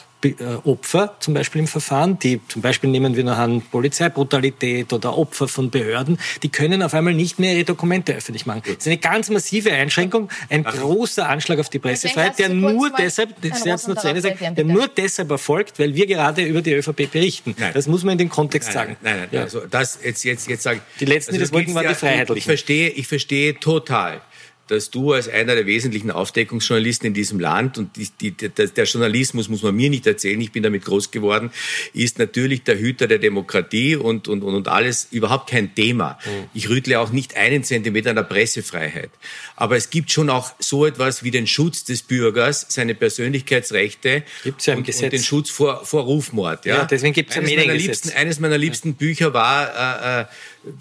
Opfer 0.63 1.15
zum 1.19 1.35
Beispiel 1.35 1.61
im 1.61 1.67
Verfahren, 1.67 2.17
die 2.17 2.41
zum 2.47 2.63
Beispiel 2.63 2.89
nehmen 2.89 3.15
wir 3.15 3.23
noch 3.23 3.37
an 3.37 3.61
Polizeibrutalität 3.61 4.91
oder 4.91 5.15
Opfer 5.15 5.47
von 5.47 5.69
Behörden, 5.69 6.17
die 6.41 6.49
können 6.49 6.81
auf 6.81 6.95
einmal 6.95 7.13
nicht 7.13 7.37
mehr 7.37 7.53
ihre 7.53 7.65
Dokumente 7.65 8.15
öffentlich 8.15 8.47
machen. 8.47 8.63
Das 8.65 8.77
ist 8.77 8.87
eine 8.87 8.97
ganz 8.97 9.29
massive 9.29 9.71
Einschränkung, 9.71 10.29
ein 10.49 10.63
großer 10.63 11.29
Anschlag 11.29 11.59
auf 11.59 11.69
die 11.69 11.77
Pressefreiheit, 11.77 12.39
der 12.39 12.49
nur 12.49 12.89
deshalb, 12.97 13.35
das 13.41 13.87
noch 13.87 13.97
zu 13.97 14.07
Ende 14.07 14.21
sagen, 14.21 14.55
der 14.55 14.65
nur 14.65 14.87
deshalb 14.87 15.29
erfolgt, 15.29 15.77
weil 15.77 15.93
wir 15.93 16.07
gerade 16.07 16.41
über 16.43 16.61
die 16.61 16.73
ÖVP 16.73 17.11
berichten. 17.11 17.55
Nein. 17.57 17.71
Das 17.73 17.87
muss 17.87 18.03
man 18.03 18.13
in 18.13 18.17
den 18.17 18.29
Kontext 18.29 18.69
nein, 18.69 18.73
sagen. 18.73 18.97
Nein, 19.01 19.17
nein, 19.17 19.27
nein. 19.31 19.39
Ja. 19.39 19.41
Also 19.43 19.61
das 19.69 19.99
jetzt 20.03 20.23
jetzt 20.23 20.47
jetzt 20.47 20.63
sage 20.63 20.81
die 20.99 21.05
letzten, 21.05 21.31
also 21.31 21.37
die 21.37 21.43
das 21.43 21.53
wollten, 21.53 21.75
waren 21.75 21.87
die 21.87 21.93
Freiheitlichen. 21.93 22.37
Ich 22.37 22.45
verstehe, 22.45 22.89
ich 22.89 23.07
verstehe 23.07 23.59
total 23.59 24.21
dass 24.67 24.89
du 24.89 25.13
als 25.13 25.27
einer 25.29 25.55
der 25.55 25.65
wesentlichen 25.65 26.11
Aufdeckungsjournalisten 26.11 27.07
in 27.07 27.13
diesem 27.13 27.39
Land 27.39 27.77
und 27.77 27.95
die, 27.95 28.09
die, 28.19 28.31
der, 28.31 28.49
der, 28.49 28.85
Journalismus 28.85 29.49
muss 29.49 29.63
man 29.63 29.75
mir 29.75 29.89
nicht 29.89 30.05
erzählen, 30.07 30.39
ich 30.41 30.51
bin 30.51 30.63
damit 30.63 30.85
groß 30.85 31.11
geworden, 31.11 31.51
ist 31.93 32.19
natürlich 32.19 32.63
der 32.63 32.77
Hüter 32.77 33.07
der 33.07 33.19
Demokratie 33.19 33.95
und, 33.95 34.27
und, 34.27 34.43
und 34.43 34.67
alles 34.67 35.07
überhaupt 35.11 35.49
kein 35.49 35.73
Thema. 35.75 36.19
Mhm. 36.25 36.49
Ich 36.53 36.69
rüttle 36.69 36.99
auch 36.99 37.11
nicht 37.11 37.35
einen 37.35 37.63
Zentimeter 37.63 38.11
an 38.11 38.15
der 38.17 38.23
Pressefreiheit. 38.23 39.09
Aber 39.55 39.77
es 39.77 39.89
gibt 39.89 40.11
schon 40.11 40.29
auch 40.29 40.51
so 40.59 40.85
etwas 40.85 41.23
wie 41.23 41.31
den 41.31 41.47
Schutz 41.47 41.83
des 41.83 42.03
Bürgers, 42.03 42.65
seine 42.69 42.95
Persönlichkeitsrechte 42.95 44.23
Gibt's 44.43 44.65
ja 44.65 44.73
im 44.73 44.79
und, 44.79 44.85
Gesetz. 44.85 45.03
und 45.03 45.13
den 45.13 45.23
Schutz 45.23 45.49
vor, 45.49 45.85
vor 45.85 46.03
Rufmord. 46.03 46.65
Ja, 46.65 46.77
ja 46.77 46.85
deswegen 46.85 47.13
gibt 47.13 47.31
es 47.31 47.35
ja 47.35 47.41
Mediengesetz. 47.41 48.13
Eines 48.15 48.39
meiner 48.39 48.57
liebsten 48.57 48.95
Bücher 48.95 49.33
war 49.33 50.19
äh, 50.19 50.21
äh, 50.21 50.25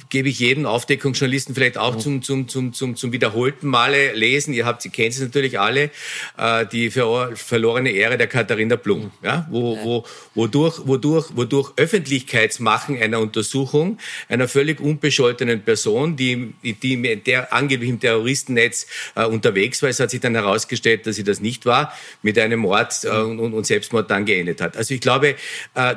gebe 0.09 0.29
ich 0.29 0.39
jedem 0.39 0.67
Aufdeckungsjournalisten 0.67 1.55
vielleicht 1.55 1.79
auch 1.79 1.97
zum, 1.97 2.23
zum, 2.23 2.49
zum, 2.49 2.73
zum, 2.73 2.97
zum 2.97 3.13
wiederholten 3.13 3.67
Male 3.67 4.13
lesen. 4.13 4.55
Ihr 4.55 4.67
habt, 4.67 4.83
Sie 4.83 4.91
kennen 4.91 5.11
es 5.11 5.21
natürlich 5.21 5.59
alle, 5.59 5.91
äh, 6.39 6.67
die 6.67 6.91
verlorene 6.91 7.91
Ehre 7.91 8.19
der 8.19 8.27
Katharina 8.27 8.77
Blum, 8.77 9.11
ja, 9.23 9.47
wo, 9.51 9.79
wo, 9.83 10.05
wodurch, 10.35 10.87
wodurch, 10.87 11.29
wodurch 11.35 11.73
Öffentlichkeitsmachen 11.77 13.01
einer 13.01 13.21
Untersuchung 13.21 13.99
einer 14.29 14.49
völlig 14.49 14.81
unbescholtenen 14.81 15.63
Person, 15.63 16.17
die, 16.17 16.55
die 16.63 17.17
der 17.23 17.53
angeblich 17.53 17.91
im 17.91 18.01
Terroristennetz 18.01 18.87
äh, 19.15 19.25
unterwegs 19.25 19.83
war, 19.83 19.89
es 19.89 20.01
hat 20.01 20.11
sich 20.11 20.21
dann 20.21 20.35
herausgestellt, 20.35 21.07
dass 21.07 21.17
sie 21.17 21.25
das 21.25 21.41
nicht 21.41 21.67
war, 21.67 21.93
mit 22.23 22.39
einem 22.39 22.61
Mord 22.61 23.05
äh, 23.05 23.09
und, 23.09 23.41
und 23.41 23.67
Selbstmord 23.67 24.11
dann 24.11 24.25
geendet 24.25 24.61
hat. 24.61 24.77
Also 24.77 24.95
ich 24.95 25.01
glaube, 25.01 25.37
äh, 25.75 25.95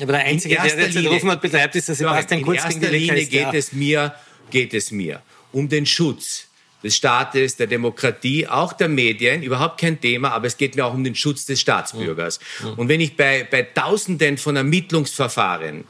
aber 0.00 0.12
der 0.12 0.24
Einzige, 0.24 0.56
der 0.56 0.66
jetzt 0.66 0.96
den 0.96 1.06
Rufmord 1.06 1.40
betreibt, 1.40 1.76
ist 1.76 1.88
der 1.88 1.94
Sebastian 1.94 2.42
Kurz. 2.42 2.64
In 2.64 2.82
erster 2.82 2.90
Linie 2.90 3.26
geht 3.26 3.54
es, 3.54 3.72
mir, 3.72 4.14
geht 4.50 4.74
es 4.74 4.90
mir 4.90 5.22
um 5.52 5.68
den 5.68 5.86
Schutz 5.86 6.48
des 6.82 6.96
Staates, 6.96 7.56
der 7.56 7.66
Demokratie, 7.66 8.46
auch 8.46 8.72
der 8.72 8.88
Medien, 8.88 9.42
überhaupt 9.42 9.80
kein 9.80 10.00
Thema, 10.00 10.32
aber 10.32 10.46
es 10.46 10.56
geht 10.56 10.76
mir 10.76 10.84
auch 10.84 10.92
um 10.92 11.02
den 11.02 11.14
Schutz 11.14 11.46
des 11.46 11.60
Staatsbürgers. 11.60 12.40
Mhm. 12.62 12.72
Und 12.74 12.88
wenn 12.88 13.00
ich 13.00 13.16
bei, 13.16 13.46
bei 13.50 13.62
Tausenden 13.62 14.36
von 14.36 14.56
Ermittlungsverfahren 14.56 15.84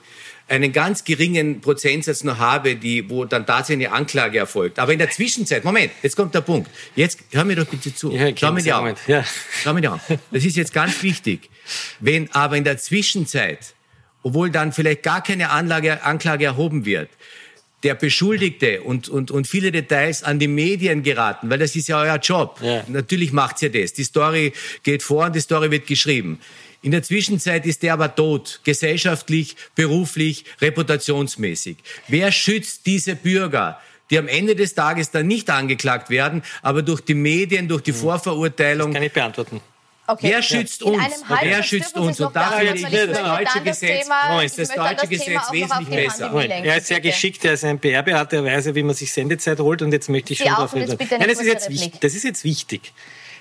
einen 0.47 0.73
ganz 0.73 1.05
geringen 1.05 1.61
Prozentsatz 1.61 2.23
noch 2.23 2.39
habe, 2.39 2.77
die, 2.77 3.09
wo 3.09 3.25
dann 3.25 3.47
tatsächlich 3.47 3.89
eine 3.89 3.97
Anklage 3.97 4.39
erfolgt. 4.39 4.79
Aber 4.79 4.93
in 4.93 4.99
der 4.99 5.11
Zwischenzeit, 5.11 5.65
Moment, 5.65 5.91
jetzt 6.03 6.17
kommt 6.17 6.35
der 6.35 6.43
Punkt. 6.43 6.71
Jetzt, 6.95 7.21
hör 7.33 7.45
mir 7.45 7.57
doch 7.57 7.67
bitte 7.67 7.95
zu. 7.95 8.13
Ja, 8.13 8.29
Schau 8.37 8.53
mir 8.53 8.63
die 8.63 8.73
Augen. 8.73 8.95
Ja. 9.07 9.25
Schau 9.63 9.73
mir 9.73 9.81
die 9.81 9.89
Augen. 9.89 10.01
Das 10.31 10.45
ist 10.45 10.57
jetzt 10.57 10.75
ganz 10.75 11.03
wichtig. 11.03 11.49
Wenn 11.99 12.31
aber 12.33 12.57
in 12.57 12.65
der 12.65 12.77
Zwischenzeit 12.77 13.74
obwohl 14.25 14.50
dann 14.50 14.73
vielleicht 14.73 15.04
gar 15.04 15.23
keine 15.23 15.50
Anlage, 15.50 16.02
Anklage 16.02 16.47
erhoben 16.47 16.85
wird, 16.85 17.09
der 17.85 17.95
Beschuldigte 17.95 18.81
und, 18.83 19.09
und, 19.09 19.31
und 19.31 19.47
viele 19.47 19.71
Details 19.71 20.25
an 20.25 20.38
die 20.38 20.49
Medien 20.49 21.02
geraten, 21.02 21.50
weil 21.50 21.59
das 21.59 21.76
ist 21.76 21.87
ja 21.87 22.00
euer 22.00 22.16
Job. 22.16 22.59
Ja. 22.62 22.83
Natürlich 22.88 23.33
macht's 23.33 23.61
ja 23.61 23.69
das. 23.69 23.93
Die 23.93 24.04
Story 24.04 24.52
geht 24.83 25.02
vor 25.02 25.26
und 25.26 25.37
die 25.37 25.40
Story 25.40 25.71
wird 25.71 25.87
geschrieben. 25.87 26.40
In 26.83 26.90
der 26.90 27.02
Zwischenzeit 27.02 27.66
ist 27.66 27.83
der 27.83 27.93
aber 27.93 28.14
tot, 28.14 28.61
gesellschaftlich, 28.64 29.57
beruflich, 29.75 30.45
reputationsmäßig. 30.61 31.76
Wer 32.09 32.33
schützt 32.33 32.87
diese 32.87 33.14
Bürger? 33.14 33.78
die 34.11 34.19
am 34.19 34.28
Ende 34.28 34.54
des 34.54 34.75
Tages 34.75 35.11
dann 35.11 35.26
nicht 35.26 35.49
angeklagt 35.49 36.11
werden, 36.11 36.43
aber 36.61 36.83
durch 36.83 37.00
die 37.00 37.14
Medien, 37.14 37.69
durch 37.69 37.81
die 37.81 37.93
hm. 37.93 38.00
Vorverurteilung. 38.00 38.88
Das 38.88 38.95
kann 38.97 39.02
ich 39.02 39.12
beantworten. 39.12 39.61
Okay. 40.07 40.29
Wer 40.31 40.43
schützt 40.43 40.83
uns? 40.83 41.25
Wer 41.41 41.63
schützt 41.63 41.97
uns? 41.97 42.21
Und 42.21 42.37
dafür 42.37 42.75
ist 42.75 42.85
das 42.85 42.91
deutsche 42.91 43.61
Gesetz, 43.63 44.07
ist 44.45 44.59
das 44.59 44.69
deutsche 44.69 45.09
Gesetz 45.09 45.53
wesentlich 45.53 45.89
besser. 45.89 46.33
Er 46.35 46.77
ist 46.77 46.87
sehr 46.89 47.01
geschickt, 47.01 47.45
er 47.45 47.55
ist 47.55 47.65
ein 47.65 47.79
PR-Berater, 47.79 48.39
er 48.39 48.45
weiß 48.45 48.67
ja, 48.67 48.75
wie 48.75 48.83
man 48.83 48.95
sich 48.95 49.13
Sendezeit 49.13 49.59
holt 49.61 49.81
und 49.83 49.93
jetzt 49.93 50.09
möchte 50.09 50.35
ich 50.35 50.41
schon 50.41 50.49
darauf 50.49 50.75
reden. 50.75 50.97
Nein, 50.99 51.29
das 51.29 51.41
ist, 51.41 51.47
jetzt 51.47 51.71
wichtig, 51.71 52.01
das 52.01 52.15
ist 52.15 52.25
jetzt 52.25 52.45
wichtig. 52.45 52.93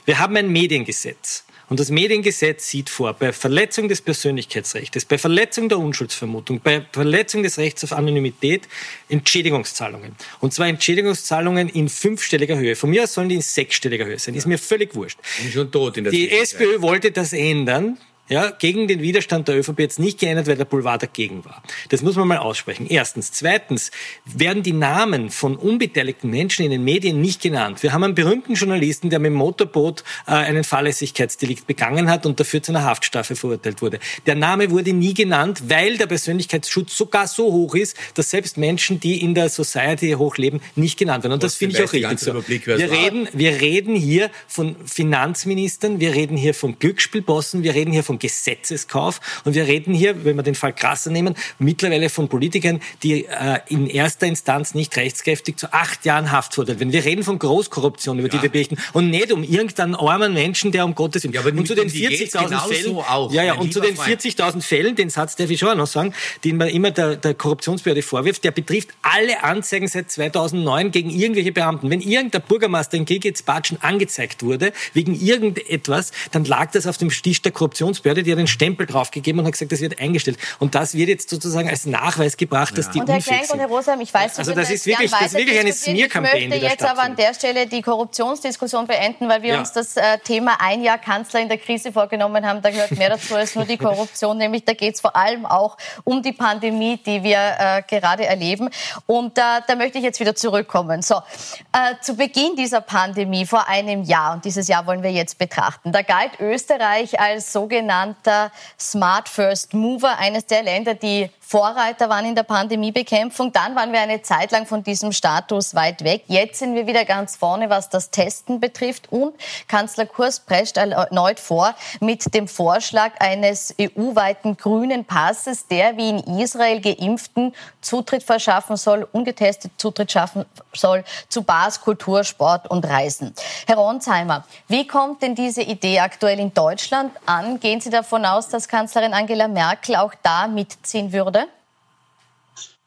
Wir 0.06 0.20
haben 0.20 0.36
ein 0.38 0.50
Mediengesetz. 0.50 1.44
Und 1.74 1.80
das 1.80 1.90
Mediengesetz 1.90 2.70
sieht 2.70 2.88
vor, 2.88 3.14
bei 3.16 3.34
Verletzung 3.34 3.90
des 3.90 4.00
Persönlichkeitsrechts, 4.00 5.06
bei 5.06 5.18
Verletzung 5.18 5.70
der 5.70 5.80
Unschuldsvermutung, 5.80 6.62
bei 6.64 6.86
Verletzung 6.92 7.42
des 7.42 7.58
Rechts 7.58 7.84
auf 7.84 7.94
Anonymität 7.94 8.68
Entschädigungszahlungen. 9.10 10.16
Und 10.40 10.54
zwar 10.54 10.68
Entschädigungszahlungen 10.68 11.70
in 11.70 11.90
fünfstelliger 11.90 12.58
Höhe. 12.58 12.76
Von 12.76 12.92
mir 12.92 13.06
aus 13.06 13.16
sollen 13.16 13.30
die 13.30 13.34
in 13.34 13.42
sechsstelliger 13.42 14.06
Höhe 14.06 14.20
sein. 14.20 14.36
Ist 14.36 14.46
mir 14.46 14.60
völlig 14.60 14.94
wurscht. 14.94 15.18
Bin 15.42 15.52
schon 15.52 15.72
tot 15.72 15.98
in 15.98 16.04
der 16.04 16.14
Die 16.14 16.30
SPÖ 16.30 16.80
wollte 16.80 17.10
das 17.10 17.34
ändern 17.34 17.98
ja, 18.30 18.52
gegen 18.52 18.88
den 18.88 19.02
Widerstand 19.02 19.50
der 19.50 19.58
ÖVP 19.58 19.80
jetzt 19.80 20.00
nicht 20.00 20.20
geändert, 20.20 20.48
weil 20.48 20.56
der 20.56 20.66
Boulevard 20.66 21.04
dagegen 21.04 21.44
war. 21.44 21.62
Das 21.90 22.02
muss 22.02 22.16
man 22.16 22.28
mal 22.28 22.38
aussprechen. 22.38 22.88
Erstens. 22.90 23.32
Zweitens 23.32 23.92
werden 24.26 24.64
die 24.64 24.72
Namen 24.72 25.30
von 25.30 25.56
unbeteiligten 25.58 26.30
Menschen 26.30 26.64
in 26.64 26.72
den 26.72 26.84
Medien 26.84 27.20
nicht 27.20 27.42
genannt. 27.42 27.84
Wir 27.84 27.92
haben 27.92 28.04
einen 28.04 28.16
berühmten 28.16 28.54
Journalisten, 28.54 29.10
der 29.10 29.20
mit 29.20 29.32
dem 29.32 29.36
Motorboot 29.36 30.04
äh, 30.26 30.32
einen 30.32 30.64
Fahrlässigkeitsdelikt 30.64 31.68
begangen 31.68 32.10
hat 32.10 32.26
und 32.26 32.40
dafür 32.40 32.64
zu 32.64 32.72
einer 32.72 32.84
Haftstrafe 32.86 33.36
verurteilt 33.36 33.82
wurde. 33.82 34.00
Der 34.26 34.36
Name 34.36 34.72
wurde 34.72 34.94
nie 34.94 35.14
genannt, 35.14 35.64
weil 35.68 35.98
der 35.98 36.08
Persönlichkeitsschutz 36.08 36.98
sogar 36.98 37.28
so 37.28 37.52
hoch 37.52 37.76
ist, 37.76 37.98
dass 38.14 38.30
selbst 38.30 38.58
Menschen, 38.58 39.02
die 39.02 39.22
in 39.22 39.36
der 39.36 39.50
Society 39.50 40.12
hochleben, 40.12 40.62
nicht 40.76 40.98
genannt 40.98 41.24
werden. 41.24 41.34
Und 41.34 41.44
das 41.44 41.56
finde 41.56 41.76
ich 41.76 41.84
auch 41.84 41.92
richtig 41.92 42.20
so. 42.20 42.34
Wir 42.48 42.90
reden, 42.90 43.28
wir 43.34 43.62
reden 43.62 43.96
hier 43.96 44.32
von 44.48 44.76
Finanzministern, 44.86 46.00
wir 46.00 46.16
reden 46.16 46.38
hier 46.38 46.54
von 46.54 46.80
Glücksspielbossen, 46.80 47.64
wir 47.64 47.76
reden 47.76 47.92
hier 47.92 48.04
von 48.04 48.13
von 48.14 48.20
Gesetzeskauf. 48.20 49.20
Und 49.44 49.56
wir 49.56 49.68
reden 49.68 49.94
hier, 49.94 50.24
wenn 50.26 50.36
wir 50.36 50.44
den 50.44 50.56
Fall 50.56 50.74
Krasser 50.74 51.12
nehmen, 51.12 51.36
mittlerweile 51.60 52.10
von 52.10 52.30
Politikern, 52.30 52.80
die 53.02 53.26
äh, 53.26 53.60
in 53.70 53.88
erster 53.88 54.28
Instanz 54.28 54.76
nicht 54.76 54.96
rechtskräftig 54.98 55.58
zu 55.58 55.74
acht 55.74 56.06
Jahren 56.06 56.32
Haft 56.32 56.54
verurteilt 56.54 56.80
werden. 56.80 56.94
Wir 56.94 57.06
reden 57.06 57.24
von 57.24 57.40
Großkorruption, 57.40 58.20
über 58.20 58.28
ja. 58.28 58.38
die 58.38 58.42
wir 58.44 58.50
berichten. 58.50 58.78
Und 58.94 59.10
nicht 59.10 59.32
um 59.32 59.44
irgendeinen 59.44 59.96
armen 59.96 60.34
Menschen, 60.34 60.72
der 60.72 60.86
um 60.86 60.96
Gottes 60.96 61.24
Willen. 61.24 61.34
Ja, 61.34 61.42
und 61.42 61.68
zu 61.68 61.76
den 61.76 61.90
40.000 61.90 62.68
Fällen, 62.68 62.98
auch, 62.98 63.32
ja, 63.32 63.44
ja, 63.44 63.54
und 63.56 63.74
zu 63.74 63.80
den 63.80 63.98
40.000 63.98 64.62
Fällen, 64.62 64.96
den 64.96 65.10
Satz 65.10 65.36
darf 65.36 65.50
ich 65.50 65.60
schon 65.60 65.70
auch 65.70 65.76
noch 65.76 65.88
sagen, 65.88 66.14
den 66.44 66.58
man 66.58 66.68
immer 66.68 66.92
der, 66.92 67.16
der 67.16 67.34
Korruptionsbehörde 67.34 68.02
vorwirft, 68.02 68.44
der 68.44 68.52
betrifft 68.52 68.90
alle 69.02 69.44
Anzeigen 69.44 69.88
seit 69.88 70.12
2009 70.12 70.92
gegen 70.92 71.10
irgendwelche 71.10 71.52
Beamten. 71.52 71.90
Wenn 71.90 72.02
irgendein 72.02 72.42
Bürgermeister 72.44 72.98
in 72.98 73.06
Gilgitz-Batschen 73.06 73.82
angezeigt 73.82 74.44
wurde, 74.44 74.74
wegen 74.94 75.16
irgendetwas, 75.16 76.12
dann 76.32 76.46
lag 76.46 76.72
das 76.72 76.88
auf 76.88 76.98
dem 76.98 77.10
Tisch 77.10 77.42
der 77.42 77.52
Korruptionsbehörde 77.52 78.03
Bundesbehörde, 78.04 78.24
die 78.24 78.32
hat 78.32 78.40
den 78.40 78.48
Stempel 78.48 78.86
draufgegeben 78.86 79.40
und 79.40 79.46
hat 79.46 79.54
gesagt, 79.54 79.72
das 79.72 79.82
wird 79.82 80.00
eingestellt. 80.00 80.38
Und 80.60 80.76
das 80.76 80.94
wird 80.94 81.10
jetzt 81.10 81.30
sozusagen 81.30 81.70
als 81.70 81.86
Nachweis 81.86 82.38
gebracht, 82.38 82.78
dass 82.78 82.92
die 82.92 83.00
Und 83.00 83.10
Herr 83.10 83.20
Klenk 83.20 83.52
und 83.52 83.60
Herr 83.60 83.68
Rosheim, 83.68 84.02
ich 84.02 84.14
weiß, 84.14 84.40
also 84.40 84.54
das 84.54 84.70
ist 84.70 84.86
wirklich, 84.86 85.12
das 85.12 85.22
ist 85.22 85.34
wirklich 85.34 85.60
eine 85.60 85.74
Smear-Kampagne. 85.74 86.42
Ich 86.42 86.50
möchte 86.50 86.66
jetzt 86.66 86.84
aber 86.84 87.02
an 87.02 87.16
der 87.16 87.34
Stelle 87.34 87.68
die 87.68 87.82
Korruptionsdiskussion 87.82 88.88
beenden, 88.88 89.30
weil 89.30 89.42
wir 89.42 89.54
ja. 89.54 89.60
uns 89.60 89.72
das 89.72 89.98
äh, 89.98 90.20
Thema 90.20 90.58
ein 90.60 90.84
Jahr 90.84 90.98
Kanzler 90.98 91.40
in 91.40 91.48
der 91.48 91.58
Krise 91.58 91.92
vorgenommen 91.92 92.46
haben. 92.46 92.62
Da 92.62 92.70
gehört 92.70 92.92
mehr 92.92 93.10
dazu 93.10 93.36
als 93.36 93.56
nur 93.56 93.66
die 93.66 93.78
Korruption, 93.78 94.38
nämlich 94.38 94.66
da 94.66 94.74
geht 94.74 94.96
es 94.96 95.02
vor 95.02 95.16
allem 95.16 95.46
auch 95.46 95.78
um 96.04 96.22
die 96.22 96.34
Pandemie, 96.34 96.98
die 96.98 97.24
wir 97.24 97.38
äh, 97.38 97.82
gerade 97.88 98.26
erleben. 98.26 98.70
Und 99.06 99.38
äh, 99.38 99.42
da 99.66 99.76
möchte 99.76 99.98
ich 99.98 100.04
jetzt 100.04 100.20
wieder 100.20 100.36
zurückkommen. 100.36 101.02
So, 101.02 101.16
äh, 101.16 101.96
zu 102.02 102.16
Beginn 102.16 102.56
dieser 102.58 102.82
Pandemie 102.82 103.46
vor 103.46 103.68
einem 103.68 104.04
Jahr, 104.04 104.34
und 104.34 104.46
dieses 104.46 104.68
Jahr 104.68 104.86
wollen 104.86 105.04
wir 105.04 105.12
jetzt 105.12 105.38
betrachten, 105.38 105.92
da 105.92 106.02
galt 106.02 106.40
Österreich 106.40 107.20
als 107.20 107.54
sogenannte 107.54 107.93
sogenannter 107.94 108.52
Smart 108.80 109.30
First 109.30 109.74
Mover, 109.74 110.18
eines 110.18 110.46
der 110.46 110.64
Länder, 110.64 110.96
die 110.96 111.30
Vorreiter 111.54 112.10
waren 112.10 112.26
in 112.26 112.34
der 112.34 112.42
Pandemiebekämpfung. 112.42 113.52
Dann 113.52 113.76
waren 113.76 113.92
wir 113.92 114.00
eine 114.00 114.24
Zeit 114.24 114.52
lang 114.52 114.66
von 114.66 114.82
diesem 114.82 115.12
Status 115.12 115.76
weit 115.76 116.04
weg. 116.04 116.24
Jetzt 116.26 116.58
sind 116.58 116.74
wir 116.74 116.88
wieder 116.88 117.06
ganz 117.06 117.36
vorne, 117.36 117.70
was 117.70 117.90
das 117.90 118.10
Testen 118.10 118.60
betrifft. 118.60 119.12
Und 119.12 119.36
Kanzler 119.68 120.08
Kurz 120.08 120.40
prescht 120.40 120.78
erneut 120.78 121.40
vor 121.40 121.76
mit 122.00 122.34
dem 122.34 122.48
Vorschlag 122.48 123.12
eines 123.20 123.76
EU-weiten 123.80 124.58
grünen 124.58 125.06
Passes, 125.06 125.68
der 125.68 125.96
wie 125.96 126.10
in 126.10 126.40
Israel 126.40 126.82
Geimpften 126.82 127.54
Zutritt 127.82 128.24
verschaffen 128.24 128.76
soll, 128.76 129.08
ungetestet 129.12 129.74
Zutritt 129.78 130.12
schaffen 130.12 130.46
soll 130.74 131.04
zu 131.30 131.44
Bars, 131.44 131.82
Kultur, 131.82 132.24
Sport 132.24 132.68
und 132.72 132.84
Reisen. 132.84 133.32
Herr 133.68 133.76
Ronsheimer, 133.76 134.44
wie 134.70 134.88
kommt 134.88 135.22
denn 135.22 135.36
diese 135.36 135.62
Idee 135.62 136.00
aktuell 136.00 136.40
in 136.40 136.52
Deutschland 136.52 137.12
an? 137.28 137.60
Gehen 137.60 137.80
Sie 137.80 137.92
davon 137.92 138.26
aus, 138.26 138.50
dass 138.50 138.68
Kanzlerin 138.68 139.14
Angela 139.14 139.48
Merkel 139.48 139.98
auch 139.98 140.16
da 140.24 140.48
mitziehen 140.48 141.14
würde? 141.14 141.43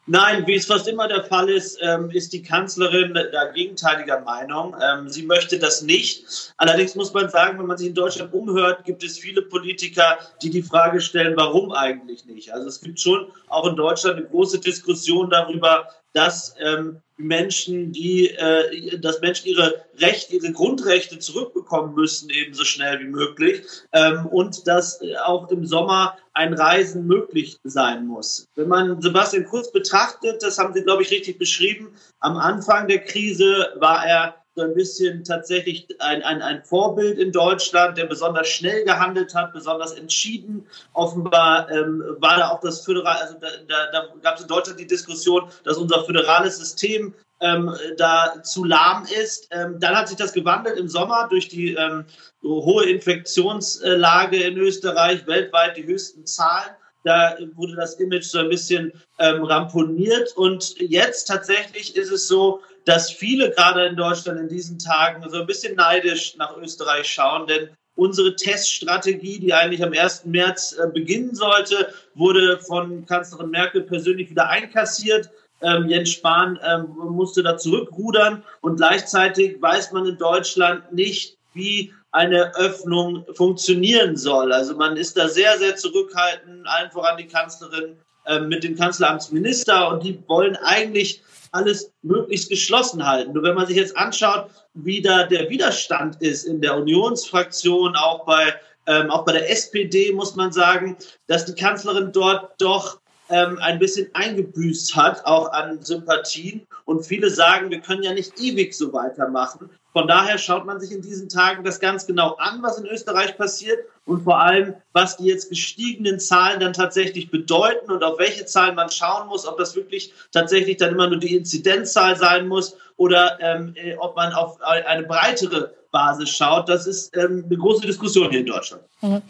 Nein, 0.09 0.47
wie 0.47 0.55
es 0.55 0.67
fast 0.67 0.87
immer 0.87 1.09
der 1.09 1.25
Fall 1.25 1.51
ist, 1.51 1.79
ähm, 1.83 2.11
ist 2.11 2.33
die 2.33 2.41
Kanzlerin 2.41 3.13
da 3.15 3.47
gegenteiliger 3.51 4.21
Meinung. 4.21 4.77
Ähm, 4.81 5.09
sie 5.09 5.25
möchte 5.25 5.59
das 5.59 5.83
nicht. 5.83 6.53
Allerdings 6.59 6.95
muss 6.95 7.13
man 7.13 7.29
sagen, 7.29 7.59
wenn 7.59 7.67
man 7.67 7.77
sich 7.77 7.89
in 7.89 7.95
Deutschland 7.95 8.33
umhört, 8.33 8.85
gibt 8.85 9.03
es 9.03 9.19
viele 9.19 9.43
Politiker, 9.43 10.19
die 10.43 10.51
die 10.51 10.63
Frage 10.63 11.01
stellen, 11.01 11.37
warum 11.37 11.73
eigentlich 11.73 12.25
nicht. 12.25 12.53
Also 12.53 12.69
es 12.69 12.81
gibt 12.81 13.01
schon 13.01 13.33
auch 13.49 13.67
in 13.67 13.75
Deutschland 13.75 14.19
eine 14.19 14.27
große 14.27 14.61
Diskussion 14.61 15.29
darüber, 15.29 15.89
dass 16.17 16.55
ähm, 16.61 17.03
Menschen, 17.19 17.93
die, 17.93 18.31
äh, 18.31 18.99
dass 18.99 19.21
Menschen 19.21 19.49
ihre 19.49 19.85
Rechte, 19.99 20.37
ihre 20.37 20.51
Grundrechte 20.53 21.19
zurückbekommen 21.19 21.95
müssen, 21.95 22.31
eben 22.31 22.55
so 22.55 22.65
schnell 22.65 23.01
wie 23.01 23.09
möglich, 23.09 23.63
ähm, 23.93 24.27
und 24.27 24.67
dass 24.67 25.03
äh, 25.03 25.17
auch 25.17 25.51
im 25.51 25.67
Sommer 25.67 26.17
ein 26.33 26.55
Reisen 26.55 27.07
möglich 27.07 27.59
sein 27.65 28.07
muss. 28.07 28.47
Wenn 28.55 28.69
man 28.69 29.01
Sebastian 29.03 29.45
Kurz 29.45 29.71
betrachtet, 29.71 30.43
das 30.43 30.59
haben 30.59 30.73
Sie, 30.73 30.83
glaube 30.83 31.03
ich, 31.03 31.11
richtig 31.11 31.39
beschrieben, 31.39 31.95
am 32.21 32.39
Anfang 32.39 32.89
der 32.89 33.01
Krise 33.01 33.73
war 33.77 34.07
er 34.07 34.46
so 34.57 34.63
ein 34.63 34.75
bisschen 34.75 35.23
tatsächlich 35.23 35.87
ein, 36.01 36.23
ein, 36.23 36.41
ein 36.41 36.65
Vorbild 36.65 37.19
in 37.19 37.31
Deutschland, 37.31 37.99
der 37.99 38.07
besonders 38.07 38.49
schnell 38.49 38.85
gehandelt 38.85 39.35
hat, 39.35 39.53
besonders 39.53 39.93
entschieden. 39.93 40.67
Offenbar 40.95 41.71
ähm, 41.71 42.03
war 42.21 42.39
da 42.39 42.49
auch 42.49 42.61
das 42.61 42.81
Föderal, 42.81 43.19
also 43.19 43.35
da, 43.39 43.49
da, 43.69 43.91
da 43.93 44.09
gab 44.23 44.37
es 44.37 44.43
in 44.43 44.49
Deutschland 44.49 44.81
die 44.81 44.87
Diskussion, 44.87 45.51
dass 45.65 45.77
unser 45.77 46.05
föderales 46.05 46.57
System 46.57 47.15
ähm, 47.41 47.71
da 47.99 48.43
zu 48.43 48.65
lahm 48.65 49.07
ist. 49.23 49.49
Ähm, 49.51 49.79
dann 49.79 49.95
hat 49.95 50.09
sich 50.09 50.17
das 50.17 50.33
gewandelt 50.33 50.79
im 50.79 50.89
Sommer 50.89 51.29
durch 51.29 51.49
die 51.49 51.75
ähm, 51.75 52.07
hohe 52.43 52.87
Infektionslage 52.87 54.43
in 54.43 54.57
Österreich, 54.57 55.27
weltweit 55.27 55.77
die 55.77 55.85
höchsten 55.85 56.25
Zahlen. 56.25 56.71
Da 57.05 57.37
wurde 57.55 57.77
das 57.77 57.95
Image 58.01 58.25
so 58.25 58.39
ein 58.39 58.49
bisschen 58.49 58.91
ähm, 59.19 59.45
ramponiert. 59.45 60.35
Und 60.35 60.81
jetzt 60.81 61.27
tatsächlich 61.27 61.95
ist 61.95 62.11
es 62.11 62.27
so, 62.27 62.63
dass 62.87 63.11
viele 63.11 63.51
gerade 63.51 63.85
in 63.87 63.97
Deutschland 63.97 64.41
in 64.41 64.49
diesen 64.49 64.79
Tagen 64.79 65.29
so 65.29 65.41
ein 65.41 65.47
bisschen 65.47 65.75
neidisch 65.75 66.37
nach 66.37 66.57
Österreich 66.57 67.07
schauen, 67.07 67.47
denn 67.47 67.69
unsere 67.97 68.37
Teststrategie, 68.37 69.41
die 69.41 69.53
eigentlich 69.53 69.83
am 69.83 69.93
1. 69.93 70.27
März 70.27 70.77
äh, 70.79 70.89
beginnen 70.89 71.35
sollte, 71.35 71.93
wurde 72.15 72.59
von 72.61 73.05
Kanzlerin 73.05 73.51
Merkel 73.51 73.83
persönlich 73.83 74.31
wieder 74.31 74.49
einkassiert. 74.49 75.31
Ähm, 75.63 75.89
Jens 75.89 76.11
Spahn 76.13 76.61
ähm, 76.65 76.95
musste 76.97 77.43
da 77.43 77.57
zurückrudern 77.57 78.45
und 78.61 78.77
gleichzeitig 78.77 79.61
weiß 79.61 79.93
man 79.93 80.07
in 80.07 80.19
Deutschland 80.19 80.93
nicht, 80.93 81.37
wie 81.55 81.93
eine 82.13 82.55
Öffnung 82.55 83.25
funktionieren 83.35 84.17
soll. 84.17 84.53
Also 84.53 84.77
man 84.77 84.97
ist 84.97 85.17
da 85.17 85.29
sehr, 85.29 85.59
sehr 85.59 85.77
zurückhaltend, 85.77 86.67
allen 86.69 86.91
voran 86.91 87.17
die 87.17 87.27
Kanzlerin 87.27 87.97
äh, 88.27 88.41
mit 88.41 88.63
dem 88.63 88.77
Kanzleramtsminister 88.77 89.89
und 89.89 90.05
die 90.05 90.23
wollen 90.29 90.57
eigentlich 90.57 91.23
alles 91.57 91.93
möglichst 92.03 92.49
geschlossen 92.51 93.07
halten. 93.07 93.33
Nur 93.33 93.43
wenn 93.43 93.55
man 93.55 93.67
sich 93.67 93.77
jetzt 93.77 93.97
anschaut, 93.97 94.51
wie 94.75 95.01
da 95.01 95.25
der 95.25 95.49
Widerstand 95.51 96.21
ist 96.21 96.45
in 96.45 96.61
der 96.61 96.77
Unionsfraktion, 96.77 97.97
auch 97.97 98.25
bei, 98.25 98.55
ähm, 98.87 99.11
auch 99.11 99.25
bei 99.25 99.33
der 99.33 99.51
SPD, 99.51 100.13
muss 100.13 100.37
man 100.37 100.53
sagen, 100.53 100.97
dass 101.27 101.47
die 101.47 101.55
Kanzlerin 101.55 102.13
dort 102.13 102.61
doch 102.61 103.01
ähm, 103.29 103.59
ein 103.61 103.79
bisschen 103.79 104.09
eingebüßt 104.13 104.95
hat, 104.97 105.25
auch 105.25 105.53
an 105.53 105.83
Sympathien. 105.83 106.67
Und 106.85 107.05
viele 107.05 107.31
sagen, 107.31 107.71
wir 107.71 107.81
können 107.81 108.03
ja 108.03 108.13
nicht 108.13 108.39
ewig 108.41 108.75
so 108.75 108.93
weitermachen. 108.93 109.71
Von 109.93 110.07
daher 110.07 110.37
schaut 110.37 110.67
man 110.67 110.79
sich 110.79 110.93
in 110.93 111.01
diesen 111.01 111.29
Tagen 111.31 111.65
das 111.65 111.81
ganz 111.81 112.07
genau 112.07 112.35
an, 112.35 112.63
was 112.63 112.79
in 112.79 112.87
Österreich 112.87 113.39
passiert 113.39 113.79
und 114.05 114.25
vor 114.25 114.39
allem, 114.39 114.75
was 114.93 115.17
die 115.17 115.25
jetzt 115.25 115.49
gestiegenen 115.49 116.21
Zahlen 116.21 116.61
dann 116.61 116.75
tatsächlich 116.75 117.31
bedeuten 117.31 117.91
und 117.91 118.05
auf 118.05 118.19
welche 118.19 118.45
Zahlen 118.45 118.75
man 118.75 118.91
schauen 118.91 119.27
muss, 119.29 119.47
ob 119.47 119.57
das 119.57 119.75
wirklich 119.75 120.13
tatsächlich 120.33 120.77
dann 120.77 120.93
immer 120.93 121.09
nur 121.09 121.19
die 121.19 121.35
Inzidenzzahl 121.35 122.15
sein 122.17 122.47
muss 122.47 122.77
oder 122.99 123.39
ähm, 123.41 123.73
äh, 123.75 123.97
ob 123.97 124.17
man 124.17 124.35
auf 124.35 124.61
eine 124.61 125.05
breitere 125.05 125.75
Basis 125.97 126.31
schaut. 126.31 126.69
Das 126.69 126.87
ist 126.87 127.17
ähm, 127.17 127.45
eine 127.47 127.57
große 127.57 127.87
Diskussion 127.87 128.31
hier 128.31 128.41
in 128.41 128.47
Deutschland. 128.47 128.83
Mhm. 129.01 129.23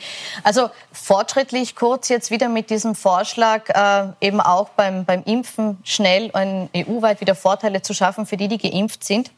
Also 0.42 0.70
fortschrittlich 0.92 1.76
kurz 1.76 2.08
jetzt 2.08 2.30
wieder 2.30 2.48
mit 2.48 2.70
diesem 2.70 2.94
Vorschlag, 2.94 3.68
äh, 3.68 4.26
eben 4.26 4.40
auch 4.40 4.70
beim, 4.70 5.04
beim 5.04 5.22
Impfen 5.24 5.78
schnell 5.84 6.30
und 6.32 6.70
EU-weit 6.74 7.20
wieder 7.20 7.34
Vorteile 7.34 7.82
zu 7.82 7.94
schaffen 7.94 8.26
für 8.26 8.36
die, 8.36 8.48
die 8.48 8.58
geimpft 8.58 9.04
sind. 9.04 9.30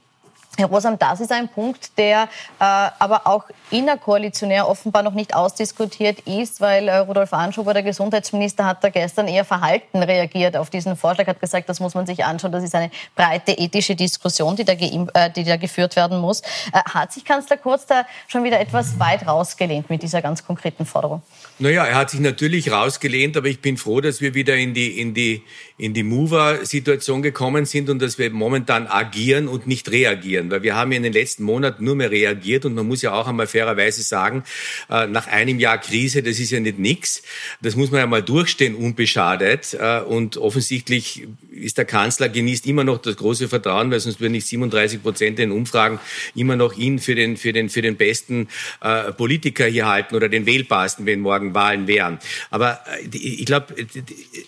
Herr 0.58 0.66
Rosam, 0.66 0.98
das 0.98 1.20
ist 1.20 1.30
ein 1.30 1.48
Punkt, 1.48 1.96
der 1.98 2.24
äh, 2.24 2.28
aber 2.58 3.28
auch 3.28 3.44
innerkoalitionär 3.70 4.66
offenbar 4.66 5.04
noch 5.04 5.14
nicht 5.14 5.32
ausdiskutiert 5.32 6.18
ist, 6.26 6.60
weil 6.60 6.88
äh, 6.88 6.96
Rudolf 6.96 7.32
Anschober, 7.32 7.74
der 7.74 7.84
Gesundheitsminister, 7.84 8.64
hat 8.64 8.82
da 8.82 8.88
gestern 8.88 9.28
eher 9.28 9.44
verhalten 9.44 10.02
reagiert 10.02 10.56
auf 10.56 10.68
diesen 10.68 10.96
Vorschlag, 10.96 11.28
hat 11.28 11.40
gesagt, 11.40 11.68
das 11.68 11.78
muss 11.78 11.94
man 11.94 12.06
sich 12.06 12.24
anschauen, 12.24 12.50
das 12.50 12.64
ist 12.64 12.74
eine 12.74 12.90
breite 13.14 13.52
ethische 13.52 13.94
Diskussion, 13.94 14.56
die 14.56 14.64
da, 14.64 14.72
äh, 14.72 15.30
die 15.30 15.44
da 15.44 15.56
geführt 15.56 15.94
werden 15.94 16.18
muss. 16.18 16.40
Äh, 16.72 16.80
hat 16.92 17.12
sich 17.12 17.24
Kanzler 17.24 17.56
Kurz 17.56 17.86
da 17.86 18.04
schon 18.26 18.42
wieder 18.42 18.58
etwas 18.58 18.98
weit 18.98 19.28
rausgelehnt 19.28 19.88
mit 19.88 20.02
dieser 20.02 20.22
ganz 20.22 20.44
konkreten 20.44 20.86
Forderung? 20.86 21.22
Naja, 21.60 21.84
er 21.84 21.94
hat 21.94 22.10
sich 22.10 22.18
natürlich 22.18 22.72
rausgelehnt, 22.72 23.36
aber 23.36 23.46
ich 23.46 23.60
bin 23.60 23.76
froh, 23.76 24.00
dass 24.00 24.20
wir 24.20 24.34
wieder 24.34 24.56
in 24.56 24.74
die, 24.74 25.00
in 25.00 25.14
die, 25.14 25.44
in 25.76 25.94
die 25.94 26.02
Mover-Situation 26.02 27.22
gekommen 27.22 27.64
sind 27.64 27.90
und 27.90 28.02
dass 28.02 28.18
wir 28.18 28.30
momentan 28.30 28.88
agieren 28.88 29.46
und 29.46 29.68
nicht 29.68 29.88
reagieren. 29.92 30.47
Weil 30.50 30.62
wir 30.62 30.74
haben 30.74 30.92
ja 30.92 30.96
in 30.96 31.02
den 31.02 31.12
letzten 31.12 31.42
Monaten 31.42 31.84
nur 31.84 31.94
mehr 31.94 32.10
reagiert 32.10 32.64
und 32.64 32.74
man 32.74 32.86
muss 32.86 33.02
ja 33.02 33.12
auch 33.12 33.26
einmal 33.26 33.46
fairerweise 33.46 34.02
sagen, 34.02 34.44
äh, 34.90 35.06
nach 35.06 35.26
einem 35.26 35.58
Jahr 35.58 35.78
Krise, 35.78 36.22
das 36.22 36.38
ist 36.38 36.50
ja 36.50 36.60
nicht 36.60 36.78
nix. 36.78 37.22
Das 37.60 37.76
muss 37.76 37.90
man 37.90 38.00
ja 38.00 38.06
mal 38.06 38.22
durchstehen, 38.22 38.74
unbeschadet. 38.74 39.74
Äh, 39.74 40.00
und 40.00 40.36
offensichtlich 40.36 41.26
ist 41.50 41.78
der 41.78 41.84
Kanzler, 41.84 42.28
genießt 42.28 42.66
immer 42.66 42.84
noch 42.84 42.98
das 42.98 43.16
große 43.16 43.48
Vertrauen, 43.48 43.90
weil 43.90 44.00
sonst 44.00 44.20
würden 44.20 44.32
nicht 44.32 44.46
37 44.46 45.02
Prozent 45.02 45.38
in 45.40 45.50
Umfragen 45.50 45.98
immer 46.34 46.56
noch 46.56 46.76
ihn 46.76 46.98
für 46.98 47.14
den, 47.14 47.36
für 47.36 47.52
den, 47.52 47.68
für 47.68 47.82
den 47.82 47.96
besten 47.96 48.48
äh, 48.80 49.12
Politiker 49.12 49.66
hier 49.66 49.86
halten 49.86 50.14
oder 50.14 50.28
den 50.28 50.46
wählbarsten, 50.46 51.06
wenn 51.06 51.20
morgen 51.20 51.54
Wahlen 51.54 51.86
wären. 51.86 52.18
Aber 52.50 52.80
ich 53.12 53.44
glaube, 53.46 53.74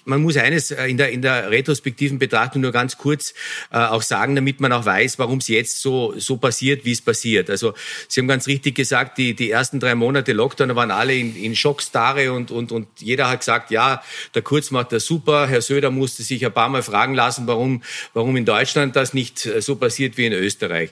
man 0.04 0.22
muss 0.22 0.36
eines 0.36 0.70
in 0.70 0.96
der, 0.96 1.10
in 1.10 1.22
der 1.22 1.50
retrospektiven 1.50 2.18
Betrachtung 2.18 2.62
nur 2.62 2.72
ganz 2.72 2.96
kurz 2.96 3.34
auch 3.70 4.02
sagen, 4.02 4.34
damit 4.34 4.60
man 4.60 4.72
auch 4.72 4.84
weiß, 4.84 5.18
warum 5.18 5.38
es 5.38 5.48
jetzt 5.48 5.80
so, 5.80 5.89
so 6.16 6.36
passiert, 6.36 6.84
wie 6.84 6.92
es 6.92 7.00
passiert. 7.00 7.48
Also 7.48 7.74
Sie 8.08 8.20
haben 8.20 8.28
ganz 8.28 8.46
richtig 8.46 8.74
gesagt, 8.74 9.18
die, 9.18 9.34
die 9.34 9.50
ersten 9.50 9.80
drei 9.80 9.94
Monate 9.94 10.32
Lockdown 10.32 10.74
waren 10.74 10.90
alle 10.90 11.14
in, 11.14 11.36
in 11.36 11.54
Schockstarre 11.56 12.32
und, 12.32 12.50
und, 12.50 12.72
und 12.72 12.88
jeder 12.98 13.28
hat 13.28 13.40
gesagt, 13.40 13.70
ja, 13.70 14.02
der 14.34 14.42
Kurz 14.42 14.70
macht 14.70 14.92
das 14.92 15.06
super. 15.06 15.46
Herr 15.46 15.62
Söder 15.62 15.90
musste 15.90 16.22
sich 16.22 16.44
ein 16.44 16.52
paar 16.52 16.68
Mal 16.68 16.82
fragen 16.82 17.14
lassen, 17.14 17.46
warum, 17.46 17.82
warum 18.14 18.36
in 18.36 18.44
Deutschland 18.44 18.96
das 18.96 19.14
nicht 19.14 19.38
so 19.38 19.76
passiert 19.76 20.16
wie 20.16 20.26
in 20.26 20.32
Österreich. 20.32 20.90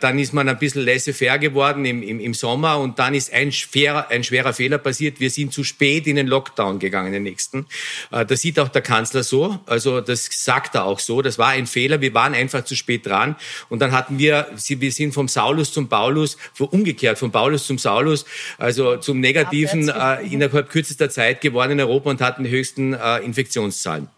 Dann 0.00 0.18
ist 0.18 0.32
man 0.32 0.48
ein 0.48 0.58
bisschen 0.58 0.84
laissez-faire 0.84 1.38
geworden 1.38 1.84
im, 1.84 2.02
im, 2.02 2.20
im 2.20 2.32
Sommer 2.32 2.78
und 2.78 2.98
dann 2.98 3.14
ist 3.14 3.32
ein 3.32 3.52
schwerer, 3.52 4.08
ein 4.08 4.24
schwerer 4.24 4.52
Fehler 4.52 4.78
passiert 4.78 5.16
wir 5.20 5.30
sind 5.30 5.52
zu 5.52 5.64
spät 5.64 6.06
in 6.06 6.16
den 6.16 6.26
Lockdown 6.26 6.78
gegangen, 6.78 7.12
den 7.12 7.22
nächsten. 7.22 7.66
Äh, 8.10 8.24
das 8.26 8.40
sieht 8.40 8.58
auch 8.58 8.68
der 8.68 8.82
Kanzler 8.82 9.22
so, 9.22 9.58
also 9.66 10.00
das 10.00 10.28
sagt 10.30 10.74
er 10.74 10.84
auch 10.84 10.98
so. 10.98 11.22
Das 11.22 11.38
war 11.38 11.48
ein 11.48 11.66
Fehler, 11.66 12.00
wir 12.00 12.14
waren 12.14 12.34
einfach 12.34 12.64
zu 12.64 12.76
spät 12.76 13.06
dran. 13.06 13.36
Und 13.68 13.80
dann 13.80 13.92
hatten 13.92 14.15
wir, 14.18 14.46
wir 14.54 14.92
sind 14.92 15.14
vom 15.14 15.28
Saulus 15.28 15.72
zum 15.72 15.88
Paulus, 15.88 16.36
umgekehrt 16.58 17.18
vom 17.18 17.32
Paulus 17.32 17.66
zum 17.66 17.78
Saulus, 17.78 18.24
also 18.58 18.96
zum 18.96 19.20
Negativen 19.20 19.88
äh, 19.88 20.22
innerhalb 20.22 20.68
kürzester 20.68 21.10
Zeit 21.10 21.40
geworden 21.40 21.72
in 21.72 21.80
Europa 21.80 22.10
und 22.10 22.20
hatten 22.20 22.44
die 22.44 22.50
höchsten 22.50 22.94
äh, 22.94 23.18
Infektionszahlen. 23.18 24.08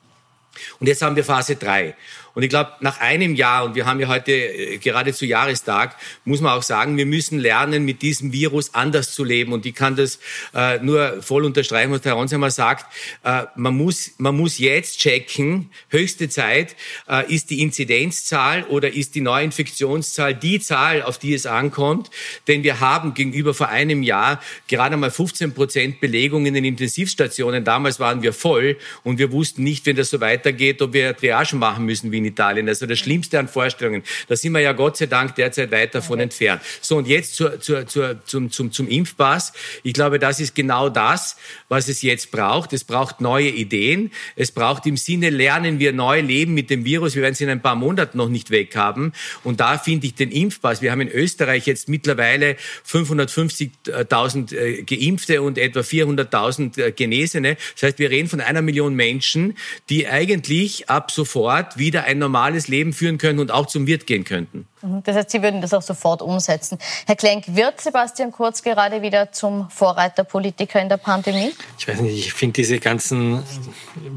Und 0.81 0.87
jetzt 0.87 1.03
haben 1.03 1.17
wir 1.17 1.25
Phase 1.25 1.57
3. 1.57 1.95
Und 2.38 2.44
ich 2.44 2.51
glaube, 2.51 2.70
nach 2.79 3.01
einem 3.01 3.35
Jahr, 3.35 3.64
und 3.64 3.74
wir 3.74 3.85
haben 3.85 3.98
ja 3.98 4.07
heute 4.07 4.31
äh, 4.31 4.79
gerade 4.79 5.12
zu 5.12 5.27
Jahrestag, 5.27 5.96
muss 6.24 6.40
man 6.40 6.53
auch 6.53 6.62
sagen, 6.62 6.96
wir 6.96 7.05
müssen 7.05 7.40
lernen, 7.40 7.85
mit 7.85 8.01
diesem 8.01 8.33
Virus 8.33 8.74
anders 8.74 9.11
zu 9.11 9.24
leben. 9.24 9.53
Und 9.53 9.66
ich 9.66 9.74
kann 9.74 9.96
das 9.96 10.20
äh, 10.55 10.79
nur 10.79 11.20
voll 11.20 11.44
unterstreichen, 11.44 11.90
was 11.90 12.05
Herr 12.05 12.12
Ronsheimer 12.12 12.53
sagt. 12.53 12.87
Äh, 13.24 13.46
man, 13.57 13.77
muss, 13.77 14.12
man 14.18 14.37
muss 14.37 14.59
jetzt 14.59 15.01
checken, 15.01 15.70
höchste 15.88 16.29
Zeit, 16.29 16.77
äh, 17.09 17.29
ist 17.29 17.51
die 17.51 17.61
Inzidenzzahl 17.61 18.62
oder 18.68 18.92
ist 18.94 19.16
die 19.16 19.20
Neuinfektionszahl 19.20 20.33
die 20.33 20.61
Zahl, 20.61 21.03
auf 21.03 21.18
die 21.18 21.35
es 21.35 21.44
ankommt. 21.44 22.09
Denn 22.46 22.62
wir 22.62 22.79
haben 22.79 23.14
gegenüber 23.14 23.53
vor 23.53 23.68
einem 23.68 24.05
Jahr 24.05 24.40
gerade 24.68 24.96
mal 24.96 25.11
15 25.11 25.55
Prozent 25.55 26.01
Belegung 26.01 26.46
in 26.46 26.55
den 26.55 26.64
Intensivstationen. 26.64 27.64
Damals 27.64 27.98
waren 27.98 28.22
wir 28.22 28.33
voll 28.33 28.77
und 29.03 29.18
wir 29.18 29.33
wussten 29.33 29.64
nicht, 29.64 29.87
wenn 29.87 29.96
das 29.96 30.11
so 30.11 30.20
weitergeht, 30.20 30.81
ob 30.83 30.92
wir 30.92 31.16
Triage 31.16 31.57
machen 31.57 31.85
müssen 31.85 32.12
wie 32.12 32.18
in 32.18 32.28
Italien. 32.29 32.69
Also 32.69 32.87
das 32.87 32.99
Schlimmste 32.99 33.38
an 33.38 33.49
Vorstellungen. 33.49 34.03
Da 34.29 34.37
sind 34.37 34.53
wir 34.53 34.61
ja 34.61 34.73
Gott 34.73 34.97
sei 34.97 35.07
Dank 35.07 35.35
derzeit 35.35 35.71
weit 35.71 35.95
davon 35.95 36.21
entfernt. 36.21 36.62
So, 36.81 36.97
und 36.97 37.07
jetzt 37.07 37.35
zur, 37.35 37.61
zur, 37.61 37.87
zur, 37.87 38.25
zum, 38.25 38.51
zum, 38.51 38.73
zum 38.73 38.88
Impfpass. 38.88 39.53
Ich 39.83 39.93
glaube, 39.93 40.19
das 40.19 40.41
ist 40.41 40.55
genau 40.55 40.88
das, 40.88 41.37
was 41.69 41.88
es 41.88 42.03
jetzt 42.03 42.31
braucht. 42.31 42.73
Es 42.73 42.85
braucht 42.85 43.21
neue 43.21 43.49
Ideen. 43.49 44.11
Es 44.37 44.53
braucht 44.53 44.87
im 44.87 44.97
Sinne, 44.97 45.31
lernen 45.31 45.79
wir 45.79 45.93
neu 45.93 46.21
leben 46.21 46.55
mit 46.55 46.71
dem 46.71 46.85
Virus. 46.85 47.14
Wir 47.14 47.23
werden 47.23 47.35
es 47.35 47.41
in 47.41 47.49
ein 47.49 47.62
paar 47.62 47.75
Monaten 47.75 48.19
noch 48.19 48.29
nicht 48.29 48.51
weg 48.51 48.77
haben. 48.77 49.12
Und 49.45 49.61
da 49.61 49.79
finde 49.79 50.07
ich 50.07 50.14
den 50.14 50.31
Impfpass. 50.31 50.83
Wir 50.83 50.93
haben 50.93 51.01
in 51.01 51.11
Österreich 51.11 51.67
jetzt 51.67 51.88
mittlerweile 51.88 52.57
550.000 52.87 54.55
äh, 54.55 54.83
Geimpfte 54.83 55.43
und 55.43 55.59
etwa 55.59 55.81
400.000 55.81 56.79
äh, 56.81 56.93
Genesene. 56.93 57.57
Das 57.75 57.83
heißt, 57.85 57.99
wir 57.99 58.11
reden 58.11 58.29
von 58.29 58.41
einer 58.41 58.62
Million 58.62 58.95
Menschen, 58.95 59.57
die 59.88 60.07
eigentlich 60.07 60.88
ab 60.91 61.11
sofort 61.11 61.79
wieder 61.79 62.05
ein 62.09 62.18
normales 62.18 62.68
Leben 62.68 62.94
führen 62.94 63.18
können 63.18 63.38
und 63.38 63.51
auch 63.51 63.66
zum 63.66 63.87
Wirt 63.87 64.07
gehen 64.07 64.25
könnten. 64.25 64.66
Mhm. 64.83 65.03
Das 65.05 65.17
heißt, 65.17 65.31
Sie 65.31 65.43
würden 65.43 65.61
das 65.61 65.75
auch 65.75 65.83
sofort 65.83 66.23
umsetzen. 66.23 66.79
Herr 67.07 67.17
Klenk, 67.17 67.45
wird 67.49 67.81
Sebastian 67.81 68.33
Kurz 68.33 68.62
gerade 68.62 69.03
wieder 69.03 69.33
zum 69.33 69.69
Vorreiterpolitiker 69.71 70.81
in 70.81 70.88
der 70.88 70.97
Pandemie? 70.97 71.53
Ich 71.79 71.88
weiß 71.88 72.01
nicht, 72.01 72.19
ich 72.19 72.33
finde 72.33 72.55
diese 72.55 72.79
ganzen 72.79 73.43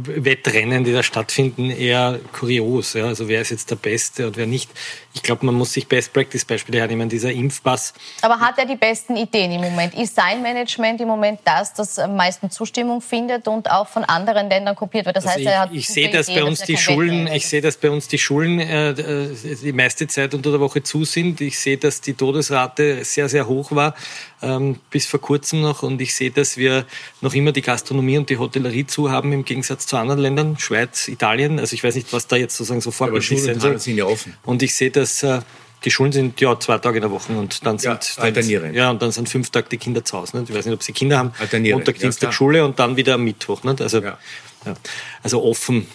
Wettrennen, 0.05 0.83
die 0.83 0.93
da 0.93 1.03
stattfinden, 1.03 1.71
eher 1.71 2.19
kurios. 2.33 2.93
Ja? 2.93 3.05
Also 3.05 3.27
wer 3.27 3.41
ist 3.41 3.51
jetzt 3.51 3.71
der 3.71 3.75
Beste 3.75 4.27
und 4.27 4.37
wer 4.37 4.47
nicht. 4.47 4.69
Ich 5.13 5.23
glaube, 5.23 5.45
man 5.45 5.55
muss 5.55 5.73
sich 5.73 5.87
Best-Practice-Beispiele 5.87 6.79
hernehmen. 6.79 7.09
Dieser 7.09 7.31
Impfpass. 7.31 7.93
Aber 8.21 8.39
hat 8.39 8.57
er 8.57 8.65
die 8.65 8.75
besten 8.75 9.17
Ideen 9.17 9.51
im 9.51 9.61
Moment? 9.61 9.93
Ist 9.95 10.15
sein 10.15 10.41
Management 10.41 11.01
im 11.01 11.07
Moment 11.07 11.41
das, 11.43 11.73
das 11.73 11.99
am 11.99 12.15
meisten 12.15 12.49
Zustimmung 12.49 13.01
findet 13.01 13.47
und 13.47 13.69
auch 13.69 13.87
von 13.87 14.03
anderen 14.03 14.49
Ländern 14.49 14.75
kopiert 14.75 15.05
wird? 15.05 15.17
Das 15.17 15.25
also 15.25 15.37
heißt, 15.37 15.47
er 15.47 15.59
hat 15.59 15.71
ich, 15.71 15.79
ich 15.79 15.87
sehe, 15.89 16.09
dass 16.09 16.27
bei 16.27 16.43
uns 16.43 16.61
die 16.61 16.77
Schulen, 16.77 17.27
ich 17.27 17.47
sehe, 17.47 17.61
dass 17.61 17.77
bei 17.77 17.89
uns 17.89 18.07
die 18.07 18.17
Schulen 18.17 18.59
äh, 18.59 18.93
die 18.93 19.73
meiste 19.73 20.07
Zeit 20.07 20.33
unter 20.33 20.50
der 20.51 20.59
Woche 20.59 20.83
zu 20.83 21.05
sind. 21.05 21.41
Ich 21.41 21.59
sehe, 21.59 21.77
dass 21.77 22.01
die 22.01 22.13
Todesrate 22.13 23.03
sehr, 23.03 23.29
sehr 23.29 23.47
hoch 23.47 23.71
war, 23.71 23.95
ähm, 24.41 24.79
bis 24.89 25.05
vor 25.05 25.21
kurzem 25.21 25.61
noch. 25.61 25.83
Und 25.83 26.01
ich 26.01 26.13
sehe, 26.15 26.31
dass 26.31 26.57
wir 26.57 26.85
noch 27.21 27.33
immer 27.33 27.51
die 27.51 27.61
Gastronomie 27.61 28.17
und 28.17 28.29
die 28.29 28.37
Hotellerie 28.37 28.85
zu 28.85 29.11
haben, 29.11 29.33
im 29.33 29.45
Gegensatz 29.45 29.87
zu 29.87 29.97
anderen 29.97 30.19
Ländern, 30.19 30.57
Schweiz, 30.57 31.07
Italien. 31.07 31.59
Also 31.59 31.73
ich 31.73 31.83
weiß 31.83 31.95
nicht, 31.95 32.13
was 32.13 32.27
da 32.27 32.35
jetzt 32.35 32.57
sozusagen 32.57 32.81
so 32.81 32.91
vorbildlich 32.91 33.41
sein 33.41 33.59
soll. 33.59 33.79
sind 33.79 33.97
ja 33.97 34.05
offen. 34.05 34.35
Und 34.43 34.61
ich 34.63 34.75
sehe, 34.75 34.91
dass 34.91 35.23
äh, 35.23 35.41
die 35.83 35.91
Schulen 35.91 36.11
sind 36.11 36.39
ja 36.39 36.59
zwei 36.59 36.77
Tage 36.77 36.97
in 36.97 37.01
der 37.01 37.11
Woche 37.11 37.33
und 37.33 37.65
dann 37.65 37.79
sind 37.79 38.15
ja, 38.17 38.23
alternierend. 38.23 38.75
ja 38.75 38.91
und 38.91 39.01
dann 39.01 39.11
sind 39.11 39.29
fünf 39.29 39.49
Tage 39.49 39.67
die 39.69 39.77
Kinder 39.77 40.05
zu 40.05 40.17
Hause. 40.17 40.37
Nicht? 40.37 40.49
Ich 40.49 40.55
weiß 40.55 40.65
nicht, 40.65 40.75
ob 40.75 40.83
sie 40.83 40.93
Kinder 40.93 41.17
haben. 41.17 41.33
Montag, 41.71 41.97
Dienstag 41.97 42.27
ja, 42.27 42.31
Schule 42.31 42.63
und 42.63 42.77
dann 42.79 42.95
wieder 42.97 43.15
am 43.15 43.23
Mittwoch. 43.23 43.63
Nicht? 43.63 43.81
Also, 43.81 43.99
ja. 43.99 44.17
Ja. 44.65 44.75
also 45.23 45.43
offen, 45.43 45.87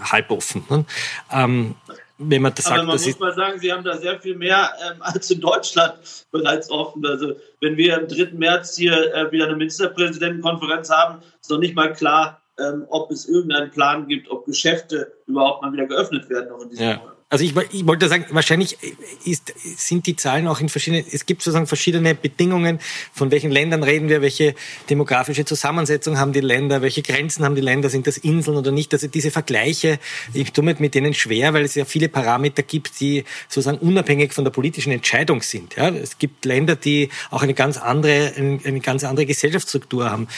halb 0.00 0.30
offen. 0.30 0.64
Nicht? 0.70 0.84
Ähm, 1.30 1.74
wenn 2.18 2.42
man 2.42 2.52
das 2.54 2.66
Aber 2.66 2.76
sagt. 2.76 2.86
man 2.88 2.96
muss 2.96 3.18
mal 3.20 3.34
sagen, 3.34 3.58
Sie 3.60 3.72
haben 3.72 3.84
da 3.84 3.96
sehr 3.96 4.20
viel 4.20 4.36
mehr 4.36 4.70
ähm, 4.90 5.00
als 5.00 5.30
in 5.30 5.40
Deutschland 5.40 5.94
bereits 6.32 6.70
offen. 6.70 7.06
Also 7.06 7.36
wenn 7.60 7.76
wir 7.76 7.96
am 7.96 8.08
3. 8.08 8.32
März 8.32 8.76
hier 8.76 9.14
äh, 9.14 9.30
wieder 9.30 9.46
eine 9.46 9.56
Ministerpräsidentenkonferenz 9.56 10.90
haben, 10.90 11.20
ist 11.40 11.50
noch 11.50 11.58
nicht 11.58 11.76
mal 11.76 11.92
klar, 11.92 12.42
ähm, 12.58 12.84
ob 12.88 13.10
es 13.12 13.28
irgendeinen 13.28 13.70
Plan 13.70 14.08
gibt, 14.08 14.30
ob 14.30 14.46
Geschäfte 14.46 15.12
überhaupt 15.26 15.62
mal 15.62 15.72
wieder 15.72 15.86
geöffnet 15.86 16.28
werden 16.28 16.48
noch 16.48 16.62
in 16.62 16.70
diesem 16.70 16.86
ja. 16.86 16.96
Monat. 16.96 17.17
Also 17.30 17.44
ich, 17.44 17.54
ich 17.72 17.86
wollte 17.86 18.08
sagen, 18.08 18.24
wahrscheinlich 18.30 18.78
ist, 19.22 19.52
sind 19.76 20.06
die 20.06 20.16
Zahlen 20.16 20.48
auch 20.48 20.62
in 20.62 20.70
verschiedenen, 20.70 21.04
es 21.12 21.26
gibt 21.26 21.42
sozusagen 21.42 21.66
verschiedene 21.66 22.14
Bedingungen, 22.14 22.80
von 23.12 23.30
welchen 23.30 23.50
Ländern 23.50 23.82
reden 23.82 24.08
wir, 24.08 24.22
welche 24.22 24.54
demografische 24.88 25.44
Zusammensetzung 25.44 26.18
haben 26.18 26.32
die 26.32 26.40
Länder, 26.40 26.80
welche 26.80 27.02
Grenzen 27.02 27.44
haben 27.44 27.54
die 27.54 27.60
Länder, 27.60 27.90
sind 27.90 28.06
das 28.06 28.16
Inseln 28.16 28.56
oder 28.56 28.70
nicht. 28.70 28.94
Also 28.94 29.08
diese 29.08 29.30
Vergleiche, 29.30 29.98
ich 30.32 30.54
tue 30.54 30.64
mir 30.64 30.74
mit 30.78 30.94
denen 30.94 31.12
schwer, 31.12 31.52
weil 31.52 31.64
es 31.64 31.74
ja 31.74 31.84
viele 31.84 32.08
Parameter 32.08 32.62
gibt, 32.62 32.98
die 32.98 33.24
sozusagen 33.46 33.76
unabhängig 33.76 34.32
von 34.32 34.44
der 34.44 34.50
politischen 34.50 34.90
Entscheidung 34.90 35.42
sind. 35.42 35.76
Ja, 35.76 35.90
es 35.90 36.16
gibt 36.16 36.46
Länder, 36.46 36.76
die 36.76 37.10
auch 37.30 37.42
eine 37.42 37.52
ganz 37.52 37.76
andere, 37.76 38.32
eine, 38.36 38.58
eine 38.64 38.80
ganz 38.80 39.04
andere 39.04 39.26
Gesellschaftsstruktur 39.26 40.10
haben. 40.10 40.28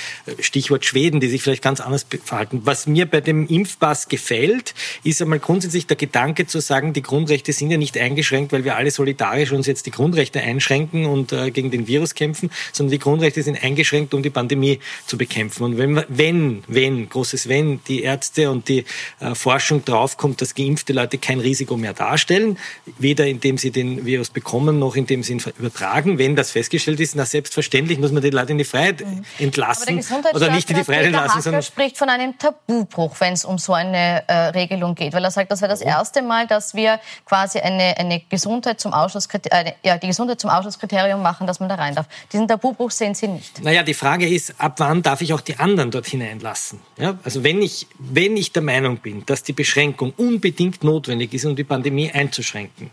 Stichwort 0.40 0.84
Schweden, 0.84 1.20
die 1.20 1.28
sich 1.28 1.40
vielleicht 1.40 1.62
ganz 1.62 1.78
anders 1.78 2.04
verhalten. 2.24 2.62
Was 2.64 2.88
mir 2.88 3.06
bei 3.06 3.20
dem 3.20 3.46
Impfpass 3.46 4.08
gefällt, 4.08 4.74
ist 5.04 5.22
einmal 5.22 5.38
grundsätzlich 5.38 5.86
der 5.86 5.96
Gedanke 5.96 6.48
zu 6.48 6.58
sagen, 6.58 6.79
sagen, 6.80 6.92
die 6.92 7.02
Grundrechte 7.02 7.52
sind 7.52 7.70
ja 7.70 7.76
nicht 7.76 7.98
eingeschränkt, 7.98 8.52
weil 8.52 8.64
wir 8.64 8.76
alle 8.76 8.90
solidarisch 8.90 9.52
uns 9.52 9.66
jetzt 9.66 9.86
die 9.86 9.90
Grundrechte 9.90 10.40
einschränken 10.40 11.04
und 11.04 11.32
äh, 11.32 11.50
gegen 11.50 11.70
den 11.70 11.86
Virus 11.86 12.14
kämpfen, 12.14 12.50
sondern 12.72 12.92
die 12.92 12.98
Grundrechte 12.98 13.42
sind 13.42 13.62
eingeschränkt, 13.62 14.14
um 14.14 14.22
die 14.22 14.30
Pandemie 14.30 14.80
zu 15.06 15.18
bekämpfen. 15.18 15.64
Und 15.64 15.78
wenn, 15.78 16.02
wenn, 16.08 16.64
wenn, 16.66 17.08
großes 17.08 17.48
Wenn, 17.48 17.80
die 17.84 18.02
Ärzte 18.02 18.50
und 18.50 18.68
die 18.68 18.84
äh, 19.20 19.34
Forschung 19.34 19.84
draufkommt, 19.84 20.40
dass 20.40 20.54
geimpfte 20.54 20.92
Leute 20.92 21.18
kein 21.18 21.40
Risiko 21.40 21.76
mehr 21.76 21.92
darstellen, 21.92 22.58
weder 22.98 23.26
indem 23.26 23.58
sie 23.58 23.70
den 23.70 24.06
Virus 24.06 24.30
bekommen, 24.30 24.78
noch 24.78 24.96
indem 24.96 25.22
sie 25.22 25.34
ihn 25.34 25.42
übertragen, 25.58 26.18
wenn 26.18 26.36
das 26.36 26.50
festgestellt 26.50 27.00
ist, 27.00 27.14
na 27.14 27.26
selbstverständlich 27.26 27.98
muss 27.98 28.12
man 28.12 28.22
die 28.22 28.30
Leute 28.30 28.52
in 28.52 28.58
die 28.58 28.64
Freiheit 28.64 29.00
mhm. 29.00 29.24
entlassen 29.38 30.00
oder 30.32 30.50
nicht 30.50 30.70
in 30.70 30.76
die 30.76 30.84
Freiheit 30.84 31.06
entlassen. 31.06 31.42
Sondern 31.42 31.62
spricht 31.62 31.98
von 31.98 32.08
einem 32.08 32.38
Tabubruch, 32.38 33.16
wenn 33.20 33.34
es 33.34 33.44
um 33.44 33.58
so 33.58 33.74
eine 33.74 34.24
äh, 34.26 34.34
Regelung 34.50 34.94
geht, 34.94 35.12
weil 35.12 35.24
er 35.24 35.30
sagt, 35.30 35.50
das 35.50 35.60
wäre 35.60 35.70
das 35.70 35.82
erste 35.82 36.22
Mal, 36.22 36.46
dass 36.46 36.69
dass 36.70 36.74
wir 36.74 37.00
quasi 37.24 37.58
eine, 37.58 37.96
eine 37.98 38.20
Gesundheit 38.28 38.80
zum 38.80 38.92
Ausschlusskriterium, 38.92 39.74
ja, 39.82 39.98
die 39.98 40.06
Gesundheit 40.06 40.40
zum 40.40 40.50
Ausschlusskriterium 40.50 41.22
machen, 41.22 41.46
dass 41.46 41.60
man 41.60 41.68
da 41.68 41.74
rein 41.74 41.94
darf. 41.94 42.06
Diesen 42.32 42.46
Tabubruch 42.46 42.90
sehen 42.90 43.14
Sie 43.14 43.28
nicht. 43.28 43.62
Naja, 43.62 43.82
die 43.82 43.94
Frage 43.94 44.28
ist, 44.28 44.54
ab 44.58 44.74
wann 44.78 45.02
darf 45.02 45.20
ich 45.20 45.32
auch 45.32 45.40
die 45.40 45.56
anderen 45.56 45.90
dort 45.90 46.06
hineinlassen? 46.06 46.80
Ja? 46.96 47.18
Also 47.24 47.42
wenn 47.42 47.62
ich, 47.62 47.86
wenn 47.98 48.36
ich 48.36 48.52
der 48.52 48.62
Meinung 48.62 48.98
bin, 48.98 49.24
dass 49.26 49.42
die 49.42 49.52
Beschränkung 49.52 50.12
unbedingt 50.16 50.84
notwendig 50.84 51.34
ist, 51.34 51.44
um 51.44 51.56
die 51.56 51.64
Pandemie 51.64 52.10
einzuschränken, 52.10 52.90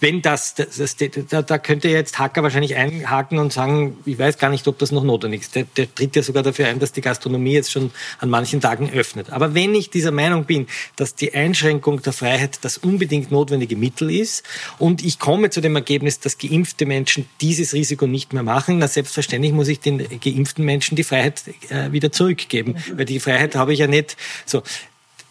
wenn 0.00 0.22
das, 0.22 0.54
das, 0.54 0.76
das 0.76 0.96
da, 1.28 1.42
da 1.42 1.58
könnte 1.58 1.88
jetzt 1.88 2.18
Hacker 2.18 2.42
wahrscheinlich 2.42 2.76
einhaken 2.76 3.38
und 3.38 3.52
sagen, 3.52 3.96
ich 4.04 4.18
weiß 4.18 4.38
gar 4.38 4.48
nicht, 4.48 4.66
ob 4.68 4.78
das 4.78 4.92
noch 4.92 5.02
notwendig 5.02 5.42
ist. 5.42 5.54
Der, 5.54 5.64
der 5.64 5.92
tritt 5.92 6.14
ja 6.14 6.22
sogar 6.22 6.42
dafür 6.42 6.68
ein, 6.68 6.78
dass 6.78 6.92
die 6.92 7.00
Gastronomie 7.00 7.54
jetzt 7.54 7.72
schon 7.72 7.90
an 8.20 8.30
manchen 8.30 8.60
Tagen 8.60 8.90
öffnet. 8.90 9.30
Aber 9.30 9.54
wenn 9.54 9.74
ich 9.74 9.90
dieser 9.90 10.12
Meinung 10.12 10.44
bin, 10.44 10.66
dass 10.96 11.14
die 11.14 11.34
Einschränkung 11.34 12.00
der 12.02 12.12
Freiheit 12.12 12.60
das 12.62 12.78
unbedingt 12.78 13.30
notwendige 13.30 13.76
Mittel 13.76 14.10
ist 14.10 14.44
und 14.78 15.04
ich 15.04 15.18
komme 15.18 15.50
zu 15.50 15.60
dem 15.60 15.74
Ergebnis, 15.74 16.20
dass 16.20 16.38
geimpfte 16.38 16.86
Menschen 16.86 17.28
dieses 17.40 17.72
Risiko 17.72 18.06
nicht 18.06 18.32
mehr 18.32 18.42
machen, 18.44 18.78
na 18.78 18.88
selbstverständlich 18.88 19.52
muss 19.52 19.68
ich 19.68 19.80
den 19.80 19.98
geimpften 20.20 20.64
Menschen 20.64 20.96
die 20.96 21.04
Freiheit 21.04 21.42
äh, 21.70 21.90
wieder 21.92 22.12
zurückgeben, 22.12 22.76
weil 22.94 23.04
die 23.04 23.20
Freiheit 23.20 23.56
habe 23.56 23.72
ich 23.72 23.80
ja 23.80 23.86
nicht. 23.86 24.16
So, 24.46 24.62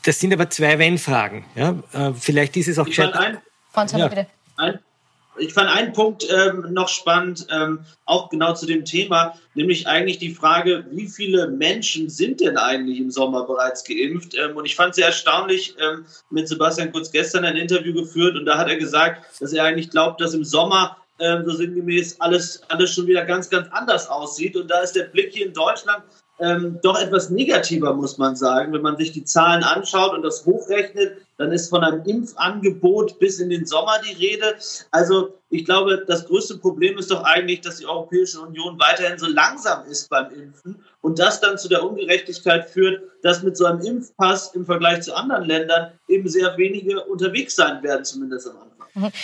das 0.03 0.19
sind 0.19 0.33
aber 0.33 0.49
zwei 0.49 0.79
Wenn-Fragen. 0.79 1.45
Ja? 1.55 1.75
Äh, 1.93 2.13
vielleicht 2.19 2.57
ist 2.57 2.67
es 2.67 2.79
auch. 2.79 2.87
Ich 2.87 2.99
ein, 3.01 3.37
Franz, 3.71 3.91
ja. 3.91 4.07
bitte. 4.07 4.27
Ein, 4.57 4.79
ich 5.39 5.53
fand 5.53 5.69
einen 5.69 5.93
Punkt 5.93 6.27
ähm, 6.29 6.65
noch 6.71 6.87
spannend, 6.87 7.47
ähm, 7.51 7.79
auch 8.05 8.29
genau 8.29 8.53
zu 8.53 8.65
dem 8.65 8.85
Thema, 8.85 9.35
nämlich 9.53 9.87
eigentlich 9.87 10.17
die 10.17 10.33
Frage, 10.33 10.85
wie 10.91 11.07
viele 11.07 11.47
Menschen 11.47 12.09
sind 12.09 12.41
denn 12.41 12.57
eigentlich 12.57 12.99
im 12.99 13.11
Sommer 13.11 13.45
bereits 13.45 13.83
geimpft? 13.83 14.35
Ähm, 14.35 14.57
und 14.57 14.65
ich 14.65 14.75
fand 14.75 14.95
sehr 14.95 15.07
erstaunlich, 15.07 15.75
ähm, 15.79 16.05
mit 16.29 16.47
Sebastian 16.47 16.91
Kurz 16.91 17.11
gestern 17.11 17.45
ein 17.45 17.55
Interview 17.55 17.93
geführt 17.93 18.35
und 18.35 18.45
da 18.45 18.57
hat 18.57 18.67
er 18.67 18.77
gesagt, 18.77 19.25
dass 19.39 19.53
er 19.53 19.63
eigentlich 19.63 19.91
glaubt, 19.91 20.19
dass 20.21 20.33
im 20.33 20.43
Sommer 20.43 20.97
ähm, 21.19 21.43
so 21.45 21.55
sinngemäß 21.55 22.19
alles, 22.19 22.61
alles 22.69 22.93
schon 22.93 23.07
wieder 23.07 23.25
ganz, 23.25 23.49
ganz 23.49 23.67
anders 23.71 24.07
aussieht. 24.09 24.55
Und 24.55 24.69
da 24.69 24.81
ist 24.81 24.93
der 24.93 25.05
Blick 25.05 25.33
hier 25.33 25.47
in 25.47 25.53
Deutschland 25.53 26.03
ähm, 26.39 26.79
doch 26.83 26.99
etwas 26.99 27.29
negativer, 27.29 27.93
muss 27.93 28.17
man 28.17 28.35
sagen. 28.35 28.73
Wenn 28.73 28.81
man 28.81 28.97
sich 28.97 29.11
die 29.11 29.23
Zahlen 29.23 29.63
anschaut 29.63 30.13
und 30.13 30.21
das 30.21 30.45
hochrechnet, 30.45 31.17
dann 31.37 31.51
ist 31.51 31.69
von 31.69 31.83
einem 31.83 32.03
Impfangebot 32.03 33.19
bis 33.19 33.39
in 33.39 33.49
den 33.49 33.65
Sommer 33.65 33.93
die 34.07 34.13
Rede. 34.13 34.55
Also 34.91 35.37
ich 35.49 35.65
glaube, 35.65 36.03
das 36.07 36.25
größte 36.25 36.57
Problem 36.57 36.97
ist 36.97 37.11
doch 37.11 37.23
eigentlich, 37.23 37.61
dass 37.61 37.77
die 37.77 37.85
Europäische 37.85 38.41
Union 38.41 38.77
weiterhin 38.79 39.17
so 39.17 39.27
langsam 39.27 39.85
ist 39.85 40.09
beim 40.09 40.31
Impfen 40.31 40.83
und 41.01 41.19
das 41.19 41.39
dann 41.39 41.57
zu 41.57 41.69
der 41.69 41.83
Ungerechtigkeit 41.83 42.69
führt, 42.69 43.01
dass 43.21 43.43
mit 43.43 43.55
so 43.55 43.65
einem 43.65 43.81
Impfpass 43.81 44.53
im 44.55 44.65
Vergleich 44.65 45.01
zu 45.01 45.15
anderen 45.15 45.45
Ländern 45.45 45.91
eben 46.07 46.27
sehr 46.27 46.57
wenige 46.57 47.03
unterwegs 47.05 47.55
sein 47.55 47.81
werden, 47.83 48.03
zumindest 48.03 48.49
am 48.49 48.57
Anfang. 48.57 48.77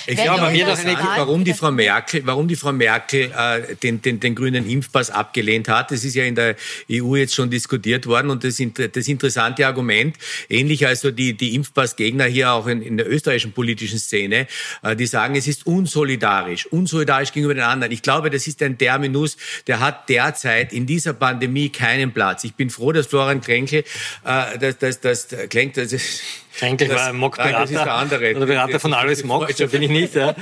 Ich 0.06 0.18
glaube, 0.18 0.52
mir 0.52 0.66
doch 0.66 0.78
eine, 0.78 0.96
warum 0.96 1.44
die 1.44 1.54
Frau 1.54 1.72
Merkel, 1.72 2.22
warum 2.26 2.48
die 2.48 2.56
Frau 2.56 2.72
Merkel 2.72 3.32
äh, 3.36 3.76
den, 3.76 4.02
den, 4.02 4.20
den 4.20 4.36
grünen 4.36 4.70
Impfpass 4.70 5.10
abgelehnt 5.10 5.68
hat. 5.68 5.92
Das 5.92 6.04
ist 6.04 6.14
ja 6.16 6.24
in 6.24 6.36
der 6.36 6.56
EU 6.92 7.16
jetzt 7.16 7.34
schon 7.34 7.50
diskutiert 7.50 8.06
worden 8.06 8.30
und 8.30 8.44
das, 8.44 8.58
das 8.58 9.08
interessante 9.08 9.66
Argument, 9.66 10.16
ähnlich 10.50 10.86
also 10.86 11.12
die, 11.12 11.36
die 11.36 11.56
Impfpassgegner 12.04 12.26
hier 12.26 12.52
auch 12.52 12.68
in, 12.68 12.82
in 12.82 12.98
der 12.98 13.10
österreichischen 13.10 13.54
politischen 13.54 14.00
Szene, 14.00 14.48
äh, 14.82 14.96
die 14.96 15.06
sagen, 15.06 15.36
es 15.36 15.48
ist 15.48 15.66
unsolidarisch, 15.66 16.66
unsolidarisch 16.68 17.32
gegenüber 17.32 17.54
den 17.54 17.64
anderen. 17.64 17.92
Ich 17.92 18.02
glaube, 18.02 18.30
das 18.30 18.48
ist 18.48 18.62
ein 18.62 18.78
Terminus, 18.78 19.38
der 19.68 19.80
hat 19.80 20.10
derzeit 20.10 20.74
in 20.74 20.86
dieser 20.86 21.14
Pandemie 21.14 21.70
keinen 21.70 22.12
Platz. 22.14 22.44
Ich 22.44 22.56
bin 22.56 22.70
froh, 22.70 22.92
dass 22.92 23.08
Florian 23.08 23.42
Kränkel, 23.42 23.84
äh, 24.26 24.58
dass, 24.60 24.78
dass, 24.78 25.00
dass, 25.00 25.28
Klenk, 25.50 25.74
das 25.76 25.94
ist, 25.94 26.22
eigentlich 26.62 26.90
war 26.90 27.08
er 27.08 27.14
Mock-Berater. 27.14 27.62
Das 27.62 27.72
ist 27.72 27.80
der 27.80 27.94
andere. 27.94 28.36
Oder 28.36 28.46
Berater 28.46 28.80
von 28.80 28.94
Alles 28.94 29.24
Mock, 29.24 29.56
da 29.56 29.66
bin 29.66 29.82
ich 29.82 29.90
nicht. 29.90 30.14
Ja. 30.14 30.36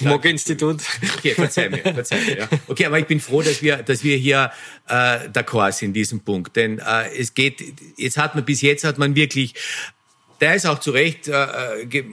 Mock-Institut. 0.00 0.80
Okay, 1.18 1.34
verzeih 1.34 1.68
mir, 1.68 1.82
verzeih 1.82 2.20
mir. 2.20 2.38
Ja. 2.38 2.48
Okay, 2.66 2.86
aber 2.86 2.98
ich 2.98 3.06
bin 3.06 3.20
froh, 3.20 3.42
dass 3.42 3.62
wir, 3.62 3.78
dass 3.78 4.04
wir 4.04 4.16
hier 4.16 4.50
äh, 4.88 5.28
d'accord 5.28 5.72
sind 5.72 5.88
in 5.88 5.92
diesem 5.92 6.20
Punkt. 6.20 6.56
Denn 6.56 6.78
äh, 6.78 7.14
es 7.18 7.34
geht, 7.34 7.62
jetzt 7.98 8.16
hat 8.16 8.34
man, 8.34 8.44
bis 8.44 8.62
jetzt 8.62 8.84
hat 8.84 8.96
man 8.96 9.14
wirklich 9.14 9.54
der 10.42 10.54
ist 10.56 10.66
auch 10.66 10.80
zu 10.80 10.90
Recht 10.90 11.28
äh, 11.28 11.86
ge 11.86 12.04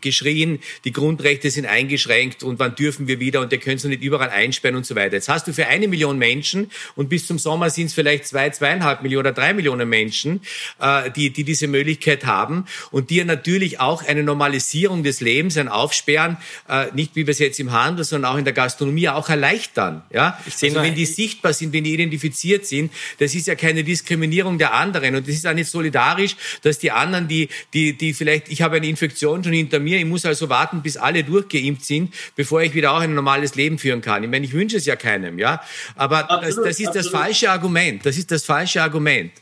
geschrien, 0.00 0.60
die 0.84 0.92
Grundrechte 0.92 1.50
sind 1.50 1.66
eingeschränkt 1.66 2.42
und 2.42 2.58
wann 2.58 2.74
dürfen 2.74 3.08
wir 3.08 3.20
wieder 3.20 3.40
und 3.40 3.50
der 3.50 3.58
können 3.58 3.78
sie 3.78 3.88
nicht 3.88 4.02
überall 4.02 4.30
einsperren 4.30 4.76
und 4.76 4.86
so 4.86 4.94
weiter. 4.94 5.14
Jetzt 5.14 5.28
hast 5.28 5.48
du 5.48 5.52
für 5.52 5.66
eine 5.66 5.88
Million 5.88 6.18
Menschen 6.18 6.70
und 6.94 7.08
bis 7.08 7.26
zum 7.26 7.38
Sommer 7.38 7.70
sind 7.70 7.86
es 7.86 7.94
vielleicht 7.94 8.26
zwei, 8.26 8.50
zweieinhalb 8.50 9.02
Millionen 9.02 9.26
oder 9.26 9.32
drei 9.32 9.54
Millionen 9.54 9.88
Menschen, 9.88 10.40
äh, 10.80 11.10
die, 11.10 11.30
die 11.30 11.44
diese 11.44 11.66
Möglichkeit 11.66 12.26
haben 12.26 12.66
und 12.90 13.10
die 13.10 13.16
ja 13.16 13.24
natürlich 13.24 13.80
auch 13.80 14.04
eine 14.04 14.22
Normalisierung 14.22 15.02
des 15.02 15.20
Lebens, 15.20 15.56
ein 15.56 15.68
Aufsperren, 15.68 16.36
äh, 16.68 16.86
nicht 16.94 17.16
wie 17.16 17.26
wir 17.26 17.32
es 17.32 17.38
jetzt 17.38 17.58
im 17.58 17.72
Handel, 17.72 18.04
sondern 18.04 18.32
auch 18.32 18.38
in 18.38 18.44
der 18.44 18.54
Gastronomie 18.54 19.08
auch 19.08 19.28
erleichtern. 19.28 20.02
Ja? 20.12 20.38
Also 20.44 20.76
wenn 20.76 20.94
die 20.94 21.06
sichtbar 21.06 21.52
sind, 21.52 21.72
wenn 21.72 21.84
die 21.84 21.94
identifiziert 21.94 22.66
sind, 22.66 22.92
das 23.18 23.34
ist 23.34 23.48
ja 23.48 23.54
keine 23.54 23.82
Diskriminierung 23.82 24.58
der 24.58 24.74
anderen 24.74 25.16
und 25.16 25.26
das 25.26 25.34
ist 25.34 25.46
auch 25.46 25.54
nicht 25.54 25.70
solidarisch, 25.70 26.36
dass 26.62 26.78
die 26.78 26.92
anderen, 26.92 27.28
die, 27.28 27.48
die, 27.74 27.96
die 27.96 28.14
vielleicht, 28.14 28.48
ich 28.48 28.62
habe 28.62 28.76
eine 28.76 28.86
Infektion 28.86 29.42
schon 29.44 29.52
hinter 29.52 29.78
mir, 29.78 29.98
ich 29.98 30.04
muss 30.04 30.24
also 30.24 30.48
warten, 30.48 30.82
bis 30.82 30.96
alle 30.96 31.24
durchgeimpft 31.24 31.84
sind, 31.84 32.14
bevor 32.34 32.62
ich 32.62 32.74
wieder 32.74 32.92
auch 32.92 33.00
ein 33.00 33.14
normales 33.14 33.54
Leben 33.54 33.78
führen 33.78 34.00
kann. 34.00 34.22
Ich 34.22 34.30
meine, 34.30 34.44
ich 34.44 34.52
wünsche 34.52 34.76
es 34.76 34.86
ja 34.86 34.96
keinem, 34.96 35.38
ja. 35.38 35.62
Aber 35.96 36.30
absolut, 36.30 36.44
das, 36.44 36.54
das, 36.56 36.80
ist 36.80 36.88
absolut. 36.88 36.96
das 36.96 37.08
falsche 37.08 37.50
Argument. 37.50 38.06
Das 38.06 38.16
ist 38.16 38.30
das 38.30 38.44
falsche 38.44 38.82
Argument. 38.82 39.32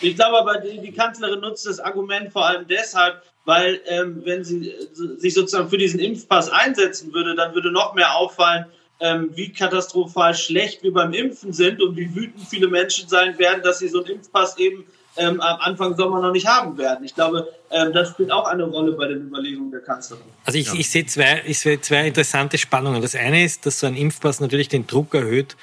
Ich 0.00 0.14
glaube 0.14 0.38
aber, 0.38 0.58
die, 0.58 0.80
die 0.80 0.92
Kanzlerin 0.92 1.40
nutzt 1.40 1.66
das 1.66 1.80
Argument 1.80 2.32
vor 2.32 2.46
allem 2.46 2.66
deshalb, 2.68 3.22
weil 3.44 3.80
ähm, 3.86 4.22
wenn 4.24 4.44
sie 4.44 4.72
sich 4.92 5.34
sozusagen 5.34 5.70
für 5.70 5.78
diesen 5.78 6.00
Impfpass 6.00 6.50
einsetzen 6.50 7.12
würde, 7.12 7.34
dann 7.34 7.54
würde 7.54 7.72
noch 7.72 7.94
mehr 7.94 8.14
auffallen, 8.14 8.66
ähm, 9.00 9.30
wie 9.34 9.52
katastrophal 9.52 10.34
schlecht 10.34 10.82
wir 10.82 10.92
beim 10.92 11.12
Impfen 11.12 11.52
sind 11.52 11.80
und 11.80 11.96
wie 11.96 12.14
wütend 12.14 12.46
viele 12.48 12.68
Menschen 12.68 13.08
sein 13.08 13.38
werden, 13.38 13.62
dass 13.62 13.78
sie 13.78 13.88
so 13.88 14.04
einen 14.04 14.16
Impfpass 14.16 14.58
eben 14.58 14.84
ähm, 15.18 15.40
am 15.40 15.60
Anfang 15.60 15.96
Sommer 15.96 16.20
noch 16.20 16.32
nicht 16.32 16.46
haben 16.46 16.78
werden. 16.78 17.04
Ich 17.04 17.14
glaube, 17.14 17.48
ähm, 17.70 17.92
das 17.92 18.10
spielt 18.10 18.30
auch 18.30 18.46
eine 18.46 18.64
Rolle 18.64 18.92
bei 18.92 19.08
den 19.08 19.26
Überlegungen 19.26 19.70
der 19.70 19.80
Kanzlerin. 19.80 20.24
Also 20.44 20.58
ich, 20.58 20.66
ja. 20.66 20.74
ich 20.74 20.90
sehe 20.90 21.06
zwei, 21.06 21.42
ich 21.46 21.58
sehe 21.58 21.80
zwei 21.80 22.06
interessante 22.06 22.58
Spannungen. 22.58 23.02
Das 23.02 23.14
eine 23.14 23.44
ist, 23.44 23.66
dass 23.66 23.80
so 23.80 23.86
ein 23.86 23.96
Impfpass 23.96 24.40
natürlich 24.40 24.68
den 24.68 24.86
Druck 24.86 25.14
erhöht, 25.14 25.56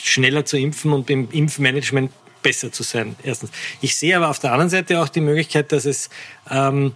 schneller 0.00 0.44
zu 0.44 0.56
impfen 0.56 0.92
und 0.92 1.10
im 1.10 1.28
Impfmanagement 1.30 2.12
besser 2.42 2.72
zu 2.72 2.82
sein. 2.82 3.16
Erstens. 3.22 3.50
Ich 3.80 3.96
sehe 3.96 4.16
aber 4.16 4.28
auf 4.28 4.38
der 4.38 4.52
anderen 4.52 4.70
Seite 4.70 5.00
auch 5.00 5.08
die 5.08 5.20
Möglichkeit, 5.20 5.72
dass 5.72 5.84
es 5.84 6.10
ähm, 6.50 6.92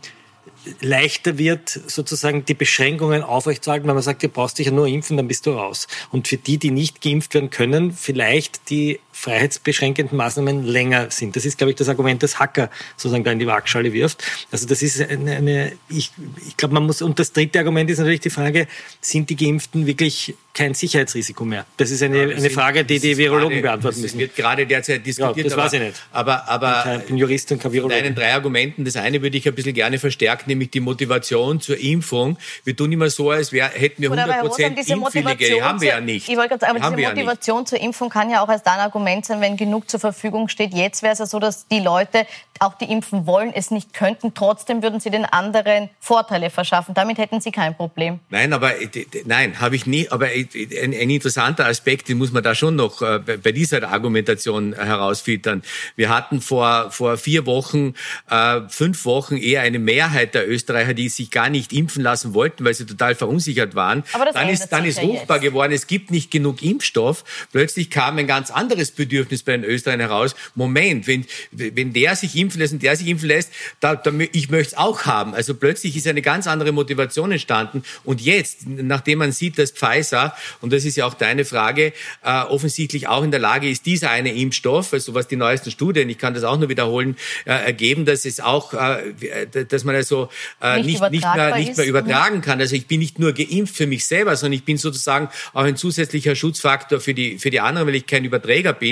leichter 0.80 1.38
wird, 1.38 1.68
sozusagen 1.68 2.44
die 2.44 2.54
Beschränkungen 2.54 3.22
aufrechtzuerhalten, 3.22 3.86
weil 3.86 3.94
man 3.94 4.02
sagt, 4.02 4.22
du 4.22 4.28
brauchst 4.28 4.58
dich 4.58 4.66
ja 4.66 4.72
nur 4.72 4.86
impfen, 4.86 5.16
dann 5.16 5.28
bist 5.28 5.46
du 5.46 5.52
raus. 5.52 5.86
Und 6.10 6.28
für 6.28 6.36
die, 6.36 6.58
die 6.58 6.70
nicht 6.70 7.00
geimpft 7.00 7.34
werden 7.34 7.50
können, 7.50 7.92
vielleicht 7.92 8.70
die 8.70 9.00
freiheitsbeschränkenden 9.18 10.16
Maßnahmen 10.16 10.62
länger 10.62 11.10
sind. 11.10 11.36
Das 11.36 11.46
ist, 11.46 11.56
glaube 11.56 11.70
ich, 11.70 11.76
das 11.76 11.88
Argument, 11.88 12.22
das 12.22 12.38
Hacker 12.38 12.70
sozusagen 12.96 13.24
da 13.24 13.32
in 13.32 13.38
die 13.38 13.46
Waagschale 13.46 13.92
wirft. 13.94 14.22
Also 14.52 14.66
das 14.66 14.82
ist 14.82 15.00
eine, 15.00 15.36
eine 15.36 15.72
ich, 15.88 16.12
ich 16.46 16.56
glaube, 16.58 16.74
man 16.74 16.84
muss, 16.84 17.00
und 17.00 17.18
das 17.18 17.32
dritte 17.32 17.58
Argument 17.58 17.90
ist 17.90 17.98
natürlich 17.98 18.20
die 18.20 18.30
Frage, 18.30 18.68
sind 19.00 19.30
die 19.30 19.36
Geimpften 19.36 19.86
wirklich 19.86 20.34
kein 20.52 20.74
Sicherheitsrisiko 20.74 21.44
mehr? 21.44 21.64
Das 21.78 21.90
ist 21.90 22.02
eine, 22.02 22.30
ja, 22.30 22.36
eine 22.36 22.50
Frage, 22.50 22.84
die 22.84 23.00
die 23.00 23.16
Virologen 23.16 23.62
gerade, 23.62 23.62
beantworten 23.62 24.02
müssen. 24.02 24.18
Das 24.18 24.20
wird 24.20 24.36
gerade 24.36 24.66
derzeit 24.66 25.04
diskutiert. 25.04 25.36
Ja, 25.38 25.44
das 25.44 25.52
aber, 25.54 25.64
weiß 25.64 25.72
ich 25.72 25.80
nicht. 25.80 26.02
Aber, 26.12 26.48
aber 26.48 27.00
ich 27.00 27.06
bin 27.06 27.16
Jurist 27.16 27.50
und 27.52 27.62
kein 27.62 27.72
Virologe. 27.72 28.02
Deinen 28.02 28.14
drei 28.14 28.34
Argumenten. 28.34 28.84
Das 28.84 28.96
eine 28.96 29.22
würde 29.22 29.38
ich 29.38 29.48
ein 29.48 29.54
bisschen 29.54 29.74
gerne 29.74 29.98
verstärken, 29.98 30.44
nämlich 30.50 30.70
die 30.70 30.80
Motivation 30.80 31.60
zur 31.60 31.78
Impfung. 31.78 32.36
Wir 32.64 32.76
tun 32.76 32.92
immer 32.92 33.08
so, 33.08 33.30
als 33.30 33.52
wär, 33.52 33.68
hätten 33.68 34.02
wir 34.02 34.10
100 34.12 34.40
Prozent 34.40 34.88
Impfwillige. 34.88 35.46
Die 35.46 35.62
haben 35.62 35.80
wir 35.80 35.88
ja 35.88 36.00
nicht. 36.00 36.28
Ich 36.28 36.36
wollte 36.36 36.50
gerade 36.50 36.66
sagen, 36.66 36.82
aber 36.82 36.96
diese 36.96 37.08
Motivation 37.08 37.58
ja 37.60 37.64
zur 37.64 37.80
Impfung 37.80 38.08
kann 38.10 38.30
ja 38.30 38.42
auch 38.42 38.48
als 38.48 38.64
ein 38.66 38.78
Argument 38.78 39.05
sein, 39.24 39.40
wenn 39.40 39.56
genug 39.56 39.88
zur 39.88 40.00
Verfügung 40.00 40.48
steht. 40.48 40.74
Jetzt 40.74 41.02
wäre 41.02 41.12
es 41.12 41.18
ja 41.18 41.26
so, 41.26 41.38
dass 41.38 41.66
die 41.68 41.80
Leute 41.80 42.26
auch 42.60 42.74
die 42.74 42.86
impfen 42.86 43.26
wollen, 43.26 43.52
es 43.52 43.70
nicht 43.70 43.92
könnten. 43.92 44.34
Trotzdem 44.34 44.82
würden 44.82 45.00
sie 45.00 45.10
den 45.10 45.24
anderen 45.24 45.90
Vorteile 46.00 46.50
verschaffen. 46.50 46.94
Damit 46.94 47.18
hätten 47.18 47.40
sie 47.40 47.50
kein 47.50 47.76
Problem. 47.76 48.20
Nein, 48.30 48.52
aber 48.52 48.80
äh, 48.80 48.88
nein, 49.24 49.60
habe 49.60 49.76
ich 49.76 49.86
nie. 49.86 50.08
Aber 50.10 50.26
ein, 50.26 50.48
ein, 50.54 51.10
interessanter 51.10 51.66
Aspekt, 51.66 52.08
den 52.08 52.18
muss 52.18 52.32
man 52.32 52.42
da 52.42 52.54
schon 52.54 52.76
noch 52.76 53.02
äh, 53.02 53.18
bei 53.18 53.52
dieser 53.52 53.88
Argumentation 53.88 54.74
herausfiltern. 54.74 55.62
Wir 55.96 56.08
hatten 56.08 56.40
vor 56.40 56.90
vor 56.90 57.16
vier 57.16 57.46
Wochen, 57.46 57.94
äh, 58.30 58.60
fünf 58.68 59.04
Wochen 59.04 59.36
eher 59.36 59.62
eine 59.62 59.78
Mehrheit 59.78 60.34
der 60.34 60.48
Österreicher, 60.48 60.94
die 60.94 61.08
sich 61.08 61.30
gar 61.30 61.50
nicht 61.50 61.72
impfen 61.72 62.02
lassen 62.02 62.34
wollten, 62.34 62.64
weil 62.64 62.74
sie 62.74 62.86
total 62.86 63.14
verunsichert 63.14 63.74
waren. 63.74 64.04
Aber 64.12 64.24
das 64.24 64.34
dann 64.34 64.48
ist 64.48 64.68
dann 64.68 64.84
ist 64.84 65.02
ruchbar 65.02 65.38
jetzt. 65.38 65.44
geworden. 65.44 65.72
Es 65.72 65.86
gibt 65.86 66.10
nicht 66.10 66.30
genug 66.30 66.62
Impfstoff. 66.62 67.24
Plötzlich 67.52 67.90
kam 67.90 68.18
ein 68.18 68.26
ganz 68.26 68.50
anderes 68.50 68.90
Bedürfnis 68.96 69.42
bei 69.42 69.52
den 69.52 69.64
Österreichern 69.64 70.00
heraus. 70.00 70.34
Moment, 70.54 71.06
wenn 71.06 71.24
wenn 71.52 71.92
der 71.92 72.16
sich 72.16 72.36
impfen 72.36 72.60
lässt 72.60 72.72
und 72.72 72.82
der 72.82 72.96
sich 72.96 73.06
impfen 73.06 73.28
lässt, 73.28 73.52
da, 73.80 73.94
da, 73.94 74.12
ich 74.32 74.50
möchte 74.50 74.74
es 74.74 74.78
auch 74.78 75.04
haben. 75.04 75.34
Also 75.34 75.54
plötzlich 75.54 75.96
ist 75.96 76.06
eine 76.06 76.22
ganz 76.22 76.46
andere 76.46 76.72
Motivation 76.72 77.32
entstanden. 77.32 77.82
Und 78.04 78.20
jetzt, 78.20 78.66
nachdem 78.66 79.18
man 79.18 79.32
sieht, 79.32 79.58
dass 79.58 79.70
Pfizer, 79.70 80.34
und 80.60 80.72
das 80.72 80.84
ist 80.84 80.96
ja 80.96 81.06
auch 81.06 81.14
deine 81.14 81.44
Frage, 81.44 81.92
äh, 82.22 82.42
offensichtlich 82.42 83.08
auch 83.08 83.22
in 83.22 83.30
der 83.30 83.40
Lage 83.40 83.68
ist, 83.68 83.86
dieser 83.86 84.10
eine 84.10 84.32
Impfstoff, 84.34 84.92
also 84.92 85.14
was 85.14 85.28
die 85.28 85.36
neuesten 85.36 85.70
Studien, 85.70 86.08
ich 86.08 86.18
kann 86.18 86.34
das 86.34 86.44
auch 86.44 86.58
nur 86.58 86.68
wiederholen, 86.68 87.16
äh, 87.44 87.50
ergeben, 87.50 88.04
dass 88.04 88.24
es 88.24 88.40
auch, 88.40 88.74
äh, 88.74 89.46
dass 89.68 89.84
man 89.84 89.94
also 89.94 90.28
äh, 90.60 90.82
nicht, 90.82 91.00
nicht, 91.00 91.10
nicht, 91.12 91.34
mehr, 91.34 91.56
nicht 91.56 91.76
mehr 91.76 91.86
übertragen 91.86 92.40
kann. 92.40 92.60
Also 92.60 92.74
ich 92.76 92.86
bin 92.86 93.00
nicht 93.00 93.18
nur 93.18 93.32
geimpft 93.32 93.76
für 93.76 93.86
mich 93.86 94.06
selber, 94.06 94.36
sondern 94.36 94.54
ich 94.54 94.64
bin 94.64 94.76
sozusagen 94.76 95.28
auch 95.52 95.64
ein 95.64 95.76
zusätzlicher 95.76 96.34
Schutzfaktor 96.34 97.00
für 97.00 97.14
die, 97.14 97.38
für 97.38 97.50
die 97.50 97.60
anderen, 97.60 97.88
weil 97.88 97.94
ich 97.94 98.06
kein 98.06 98.24
Überträger 98.24 98.72
bin. 98.72 98.85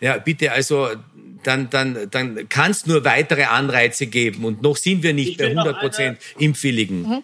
Ja, 0.00 0.18
bitte 0.18 0.52
also 0.52 0.88
dann, 1.42 1.70
dann, 1.70 2.08
dann 2.10 2.48
kann 2.48 2.70
es 2.70 2.86
nur 2.86 3.04
weitere 3.04 3.44
Anreize 3.44 4.06
geben. 4.06 4.44
Und 4.44 4.62
noch 4.62 4.76
sind 4.76 5.02
wir 5.02 5.12
nicht 5.12 5.32
ich 5.32 5.38
bei 5.38 5.46
100 5.50 5.78
Prozent 5.78 6.18
Impfwilligen. 6.38 7.02
Mhm. 7.02 7.22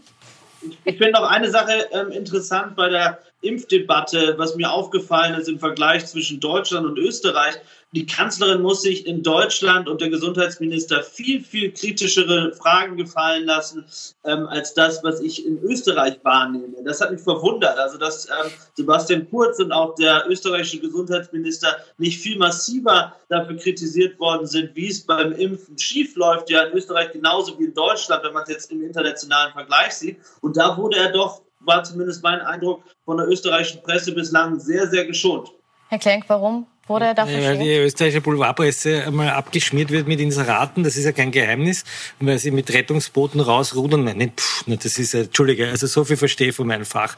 Ich 0.84 0.98
finde 0.98 1.12
noch 1.12 1.28
eine 1.28 1.50
Sache 1.50 1.88
ähm, 1.92 2.10
interessant 2.12 2.76
bei 2.76 2.88
der 2.88 3.18
Impfdebatte, 3.42 4.34
was 4.36 4.56
mir 4.56 4.70
aufgefallen 4.70 5.34
ist 5.34 5.48
im 5.48 5.58
Vergleich 5.58 6.06
zwischen 6.06 6.40
Deutschland 6.40 6.86
und 6.86 6.98
Österreich. 6.98 7.54
Die 7.92 8.06
Kanzlerin 8.06 8.62
muss 8.62 8.82
sich 8.82 9.04
in 9.04 9.24
Deutschland 9.24 9.88
und 9.88 10.00
der 10.00 10.10
Gesundheitsminister 10.10 11.02
viel, 11.02 11.42
viel 11.42 11.72
kritischere 11.72 12.52
Fragen 12.52 12.96
gefallen 12.96 13.46
lassen, 13.46 13.84
ähm, 14.24 14.46
als 14.46 14.74
das, 14.74 15.02
was 15.02 15.20
ich 15.20 15.44
in 15.44 15.60
Österreich 15.62 16.20
wahrnehme. 16.22 16.84
Das 16.84 17.00
hat 17.00 17.10
mich 17.10 17.20
verwundert. 17.20 17.76
Also, 17.78 17.98
dass 17.98 18.26
ähm, 18.26 18.52
Sebastian 18.74 19.28
Kurz 19.28 19.58
und 19.58 19.72
auch 19.72 19.96
der 19.96 20.24
österreichische 20.28 20.78
Gesundheitsminister 20.78 21.78
nicht 21.98 22.20
viel 22.20 22.38
massiver 22.38 23.16
dafür 23.28 23.56
kritisiert 23.56 24.20
worden 24.20 24.46
sind, 24.46 24.76
wie 24.76 24.88
es 24.88 25.04
beim 25.04 25.32
Impfen 25.32 25.76
schiefläuft. 25.76 26.48
Ja, 26.48 26.62
in 26.62 26.76
Österreich 26.76 27.10
genauso 27.10 27.58
wie 27.58 27.64
in 27.64 27.74
Deutschland, 27.74 28.22
wenn 28.22 28.34
man 28.34 28.44
es 28.44 28.50
jetzt 28.50 28.70
im 28.70 28.82
internationalen 28.82 29.52
Vergleich 29.52 29.94
sieht. 29.94 30.18
Und 30.42 30.56
da 30.56 30.76
wurde 30.76 30.96
er 30.96 31.10
doch, 31.10 31.42
war 31.60 31.84
zumindest 31.84 32.22
mein 32.22 32.40
Eindruck, 32.40 32.82
von 33.04 33.16
der 33.16 33.28
österreichischen 33.28 33.82
Presse 33.82 34.12
bislang 34.12 34.58
sehr, 34.58 34.86
sehr 34.86 35.04
geschont. 35.04 35.50
Herr 35.88 35.98
Klenk, 35.98 36.24
warum? 36.28 36.66
Wurde 36.90 37.06
er 37.06 37.14
da 37.14 37.26
Weil 37.26 37.56
die 37.56 37.72
österreichische 37.76 38.20
Boulevardpresse 38.20 39.04
einmal 39.06 39.30
abgeschmiert 39.30 39.90
wird 39.90 40.08
mit 40.08 40.20
Inseraten, 40.20 40.82
das 40.82 40.96
ist 40.96 41.04
ja 41.04 41.12
kein 41.12 41.30
Geheimnis, 41.30 41.84
und 42.18 42.26
weil 42.26 42.38
sie 42.38 42.50
mit 42.50 42.72
Rettungsbooten 42.72 43.40
rausrudern, 43.40 44.04
nein, 44.04 44.32
pff, 44.36 44.64
das 44.66 44.98
ist, 44.98 45.14
Entschuldige, 45.14 45.68
also 45.68 45.86
so 45.86 46.04
viel 46.04 46.16
verstehe 46.16 46.48
ich 46.48 46.56
von 46.56 46.66
meinem 46.66 46.84
Fach. 46.84 47.16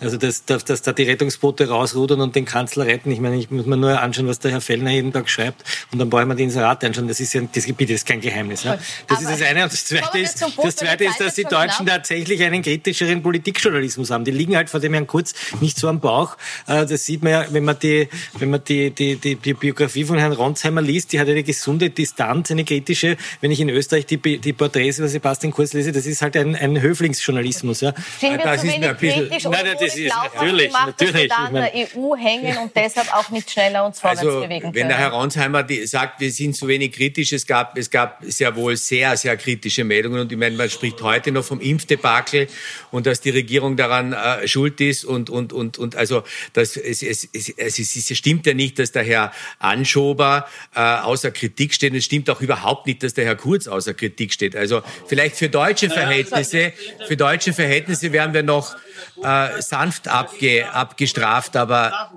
Also, 0.00 0.18
dass, 0.18 0.44
dass, 0.44 0.64
dass 0.64 0.82
da 0.82 0.92
die 0.92 1.04
Rettungsboote 1.04 1.68
rausrudern 1.68 2.20
und 2.20 2.36
den 2.36 2.44
Kanzler 2.44 2.86
retten, 2.86 3.10
ich 3.10 3.20
meine, 3.20 3.36
ich 3.36 3.50
muss 3.50 3.66
mir 3.66 3.78
nur 3.78 4.00
anschauen, 4.00 4.28
was 4.28 4.38
der 4.38 4.50
Herr 4.50 4.60
Fellner 4.60 4.90
jeden 4.90 5.12
Tag 5.12 5.28
schreibt, 5.28 5.64
und 5.90 5.98
dann 5.98 6.10
brauchen 6.10 6.28
wir 6.28 6.34
die 6.34 6.44
Inserate 6.44 6.86
anschauen, 6.86 7.08
das 7.08 7.18
ist 7.18 7.32
ja, 7.32 7.40
das 7.50 7.64
Gebiet 7.64 7.90
ist 7.90 8.06
kein 8.06 8.20
Geheimnis. 8.20 8.64
Ja. 8.64 8.78
Das 9.08 9.18
Aber 9.18 9.30
ist 9.30 9.40
das 9.40 9.48
eine, 9.48 9.64
und 9.64 9.72
das 9.72 9.86
zweite 9.86 10.18
ist, 10.18 10.42
das 10.62 10.76
zweite 10.76 11.04
ist, 11.04 11.18
dass 11.18 11.34
die 11.34 11.44
Deutschen 11.44 11.86
tatsächlich 11.86 12.42
einen 12.42 12.62
kritischeren 12.62 13.22
Politikjournalismus 13.22 14.10
haben. 14.10 14.24
Die 14.24 14.30
liegen 14.30 14.54
halt 14.54 14.68
vor 14.68 14.80
dem 14.80 14.92
Herrn 14.92 15.06
Kurz 15.06 15.34
nicht 15.60 15.78
so 15.78 15.88
am 15.88 16.00
Bauch. 16.00 16.36
Äh, 16.66 16.84
das 16.84 17.06
sieht 17.06 17.22
man 17.22 17.32
ja, 17.32 17.46
wenn 17.50 17.64
man 17.64 17.78
die, 17.78 18.08
wenn 18.38 18.50
man 18.50 18.62
die, 18.64 18.90
die, 18.90 19.13
die, 19.16 19.36
die 19.36 19.54
Biografie 19.54 20.04
von 20.04 20.18
Herrn 20.18 20.32
Ronsheimer 20.32 20.82
liest, 20.82 21.12
die 21.12 21.20
hat 21.20 21.28
eine 21.28 21.42
gesunde 21.42 21.90
Distanz, 21.90 22.50
eine 22.50 22.64
kritische. 22.64 23.16
Wenn 23.40 23.50
ich 23.50 23.60
in 23.60 23.68
Österreich 23.68 24.06
die, 24.06 24.18
die 24.38 24.52
Porträts 24.52 24.98
über 24.98 25.08
Sebastian 25.08 25.52
Kurz 25.52 25.72
lese, 25.72 25.92
das 25.92 26.06
ist 26.06 26.22
halt 26.22 26.36
ein, 26.36 26.54
ein 26.56 26.80
Höflingsjournalismus. 26.80 27.80
Ja. 27.80 27.94
Sind 28.18 28.32
wir 28.32 28.38
das 28.38 28.60
zu 28.60 28.66
wenig 28.66 28.96
kritisch 28.96 29.44
nein, 29.44 29.52
nein, 29.64 29.76
das 29.80 29.96
ist 29.96 30.14
natürlich, 30.14 30.66
gemacht, 30.68 30.86
natürlich. 30.86 31.12
Dass 31.12 31.12
wir 31.12 31.28
da 31.28 31.36
an 31.36 31.54
der 31.54 31.72
EU 31.74 32.16
hängen 32.16 32.58
und 32.58 32.72
deshalb 32.76 33.14
auch 33.14 33.30
nicht 33.30 33.50
schneller 33.50 33.86
uns 33.86 34.00
vorwärts 34.00 34.20
also, 34.20 34.40
bewegen 34.40 34.60
können. 34.60 34.74
Wenn 34.74 34.88
der 34.88 34.98
Herr 34.98 35.10
Ronsheimer 35.10 35.66
sagt, 35.84 36.20
wir 36.20 36.30
sind 36.30 36.56
zu 36.56 36.68
wenig 36.68 36.92
kritisch, 36.92 37.32
es 37.32 37.46
gab, 37.46 37.76
es 37.76 37.90
gab 37.90 38.18
sehr 38.22 38.54
wohl 38.56 38.76
sehr, 38.76 39.16
sehr 39.16 39.36
kritische 39.36 39.84
Meldungen 39.84 40.20
und 40.20 40.32
ich 40.32 40.38
meine, 40.38 40.56
man 40.56 40.70
spricht 40.70 41.00
heute 41.02 41.32
noch 41.32 41.44
vom 41.44 41.60
Impfdebakel 41.60 42.48
und 42.90 43.06
dass 43.06 43.20
die 43.20 43.30
Regierung 43.30 43.76
daran 43.76 44.12
äh, 44.12 44.46
schuld 44.48 44.80
ist 44.80 45.04
und, 45.04 45.30
und, 45.30 45.52
und, 45.52 45.78
und 45.78 45.96
also 45.96 46.22
das, 46.52 46.76
es, 46.76 47.02
es, 47.02 47.28
es, 47.32 47.48
es, 47.56 47.78
es 47.78 48.16
stimmt 48.16 48.46
ja 48.46 48.54
nicht, 48.54 48.78
dass 48.78 48.92
der 48.94 49.04
Herr 49.04 49.32
Anschober 49.58 50.46
äh, 50.74 50.80
außer 50.80 51.30
Kritik 51.30 51.74
steht. 51.74 51.94
Es 51.94 52.04
stimmt 52.04 52.30
auch 52.30 52.40
überhaupt 52.40 52.86
nicht, 52.86 53.02
dass 53.02 53.14
der 53.14 53.24
Herr 53.24 53.36
Kurz 53.36 53.66
außer 53.66 53.94
Kritik 53.94 54.32
steht. 54.32 54.56
Also 54.56 54.82
vielleicht 55.06 55.36
für 55.36 55.48
deutsche 55.48 55.90
Verhältnisse, 55.90 56.72
für 57.06 57.16
deutsche 57.16 57.52
Verhältnisse 57.52 58.12
wären 58.12 58.34
wir 58.34 58.42
noch 58.42 58.76
äh, 59.22 59.60
sanft 59.60 60.08
abge, 60.08 60.70
abgestraft, 60.72 61.56
aber 61.56 62.10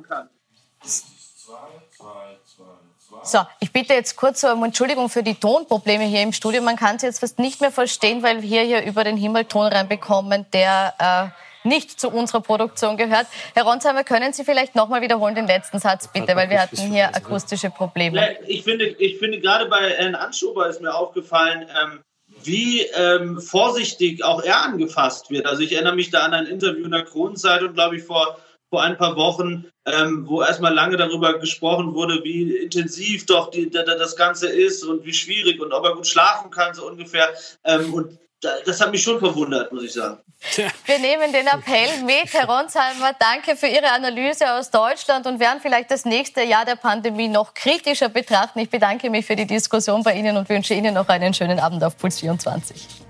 So, 3.24 3.40
ich 3.60 3.74
bitte 3.74 3.94
jetzt 3.94 4.16
kurz 4.16 4.46
um 4.46 4.63
Entschuldigung 4.63 5.10
für 5.10 5.22
die 5.22 5.36
Tonprobleme 5.36 6.06
hier 6.06 6.22
im 6.22 6.32
Studio. 6.32 6.62
Man 6.62 6.78
kann 6.78 6.96
es 6.96 7.02
jetzt 7.02 7.20
fast 7.20 7.40
nicht 7.40 7.60
mehr 7.60 7.74
verstehen, 7.74 8.24
weil 8.24 8.42
wir 8.42 8.62
hier 8.62 8.84
über 8.84 9.04
den 9.04 9.18
Himmel 9.18 9.44
Ton 9.44 9.68
reinbekommen, 9.68 10.46
der 10.54 10.94
äh, 10.98 11.46
nicht 11.67 11.99
zu 11.99 12.10
unserer 12.10 12.41
Produktion 12.41 12.97
gehört. 12.97 13.27
Herr 13.53 13.63
Ronsheimer, 13.63 14.03
können 14.03 14.34
Sie 14.34 14.43
vielleicht 14.43 14.75
nochmal 14.75 15.01
wiederholen 15.01 15.36
den 15.36 15.47
letzten 15.47 15.80
Satz, 15.80 16.08
bitte, 16.12 16.36
weil 16.36 16.49
wir 16.49 16.62
hatten 16.62 16.77
hier 16.77 17.15
akustische 17.15 17.69
Probleme. 17.69 18.38
Ich 18.47 18.63
finde, 18.63 18.86
ich 18.86 19.17
finde 19.17 19.39
gerade 19.39 19.67
bei 19.67 19.89
Herrn 19.97 20.15
Anschober 20.15 20.67
ist 20.67 20.82
mir 20.82 20.93
aufgefallen, 20.93 21.67
ähm, 21.82 21.99
wie 22.43 22.82
ähm, 22.95 23.41
vorsichtig 23.41 24.23
auch 24.23 24.43
er 24.43 24.63
angefasst 24.63 25.30
wird. 25.30 25.45
Also 25.45 25.63
ich 25.63 25.73
erinnere 25.73 25.95
mich 25.95 26.12
da 26.12 26.19
an 26.19 26.34
ein 26.34 26.45
Interview 26.45 26.86
in 26.86 26.91
der 26.91 27.03
Kronenzeitung, 27.03 27.73
glaube 27.73 27.97
ich, 27.97 28.03
vor 28.03 28.38
vor 28.69 28.84
ein 28.84 28.97
paar 28.97 29.15
Wochen, 29.15 29.69
ähm, 29.86 30.27
wo 30.27 30.41
erstmal 30.41 30.73
lange 30.73 30.97
darüber 30.97 31.39
gesprochen 31.39 31.93
wurde, 31.93 32.21
wie 32.23 32.58
intensiv 32.58 33.25
doch 33.25 33.49
die, 33.49 33.69
da, 33.69 33.84
das 33.84 34.15
Ganze 34.15 34.47
ist 34.47 34.84
und 34.84 35.06
wie 35.06 35.13
schwierig 35.13 35.62
und 35.62 35.71
ob 35.71 35.86
er 35.86 35.95
gut 35.95 36.08
schlafen 36.08 36.51
kann, 36.51 36.73
so 36.73 36.86
ungefähr. 36.86 37.30
Ähm, 37.63 37.93
und 37.93 38.19
das 38.41 38.82
hat 38.82 38.91
mich 38.91 39.02
schon 39.02 39.19
verwundert, 39.19 39.71
muss 39.71 39.84
ich 39.84 39.93
sagen. 39.93 40.19
Wir 40.86 41.00
nehmen 41.00 41.34
den 41.34 41.47
Appell 41.47 42.04
mit. 42.04 42.32
Herr 42.32 42.45
Ronsheimer, 42.45 43.13
danke 43.19 43.56
für 43.56 43.67
Ihre 43.67 43.91
Analyse 43.91 44.54
aus 44.54 44.69
Deutschland 44.69 45.26
und 45.26 45.39
werden 45.39 45.60
vielleicht 45.62 45.89
das 45.89 46.06
nächste 46.06 46.43
Jahr 46.43 46.63
der 46.63 46.76
Pandemie 46.76 47.28
noch 47.28 47.54
kritischer 47.54 48.10
betrachten. 48.10 48.60
Ich 48.60 48.69
bedanke 48.69 49.10
mich 49.10 49.26
für 49.26 49.36
die 49.36 49.47
Diskussion 49.47 50.04
bei 50.04 50.13
Ihnen 50.13 50.38
und 50.38 50.47
wünsche 50.50 50.76
Ihnen 50.76 50.93
noch 50.93 51.10
einen 51.10 51.34
schönen 51.34 51.60
Abend 51.60 51.84
auf 51.84 51.97
Puls 51.97 52.19
24. 52.19 53.07